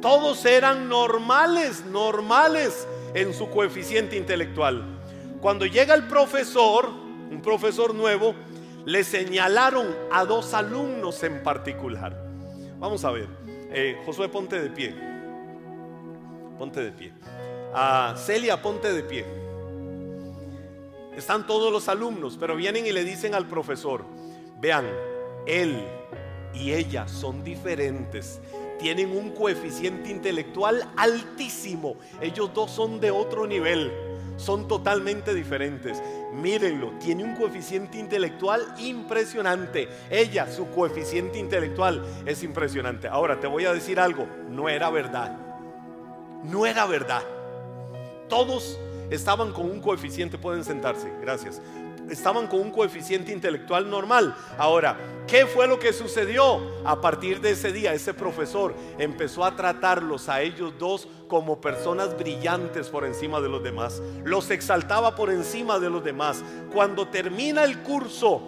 [0.00, 4.84] todos eran normales, normales en su coeficiente intelectual.
[5.40, 8.36] Cuando llega el profesor, un profesor nuevo,
[8.84, 12.16] le señalaron a dos alumnos en particular.
[12.78, 13.26] Vamos a ver,
[13.72, 14.94] eh, Josué, ponte de pie.
[16.56, 17.12] Ponte de pie.
[17.74, 19.47] A Celia, ponte de pie.
[21.18, 24.04] Están todos los alumnos, pero vienen y le dicen al profesor,
[24.60, 24.86] vean,
[25.46, 25.84] él
[26.54, 28.40] y ella son diferentes.
[28.78, 31.96] Tienen un coeficiente intelectual altísimo.
[32.20, 33.92] Ellos dos son de otro nivel.
[34.36, 36.00] Son totalmente diferentes.
[36.32, 39.88] Mírenlo, tiene un coeficiente intelectual impresionante.
[40.08, 43.08] Ella, su coeficiente intelectual es impresionante.
[43.08, 45.36] Ahora te voy a decir algo, no era verdad.
[46.44, 47.24] No era verdad.
[48.28, 48.78] Todos
[49.10, 51.60] estaban con un coeficiente, pueden sentarse, gracias.
[52.10, 54.34] estaban con un coeficiente intelectual normal.
[54.56, 54.96] Ahora,
[55.26, 56.60] ¿qué fue lo que sucedió?
[56.84, 62.16] A partir de ese día, ese profesor empezó a tratarlos a ellos dos como personas
[62.16, 64.00] brillantes por encima de los demás.
[64.24, 66.42] Los exaltaba por encima de los demás.
[66.72, 68.40] Cuando termina el curso,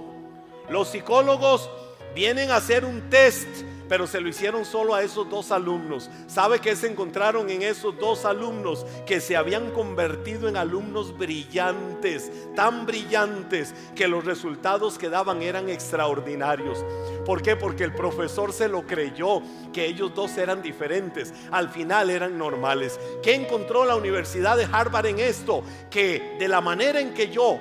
[0.71, 1.69] los psicólogos
[2.15, 3.49] vienen a hacer un test
[3.91, 6.09] pero se lo hicieron solo a esos dos alumnos.
[6.29, 8.87] ¿Sabe qué se encontraron en esos dos alumnos?
[9.05, 15.69] Que se habían convertido en alumnos brillantes, tan brillantes que los resultados que daban eran
[15.69, 16.85] extraordinarios.
[17.27, 17.57] ¿Por qué?
[17.57, 21.35] Porque el profesor se lo creyó, que ellos dos eran diferentes.
[21.51, 23.01] Al final eran normales.
[23.25, 25.65] ¿Qué encontró la Universidad de Harvard en esto?
[25.91, 27.59] Que de la manera en que yo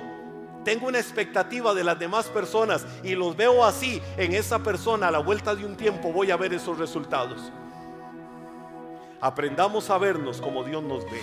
[0.64, 5.10] tengo una expectativa de las demás personas y los veo así, en esa persona a
[5.10, 7.52] la vuelta de un tiempo voy a ver esos resultados.
[9.20, 11.20] Aprendamos a vernos como Dios nos ve.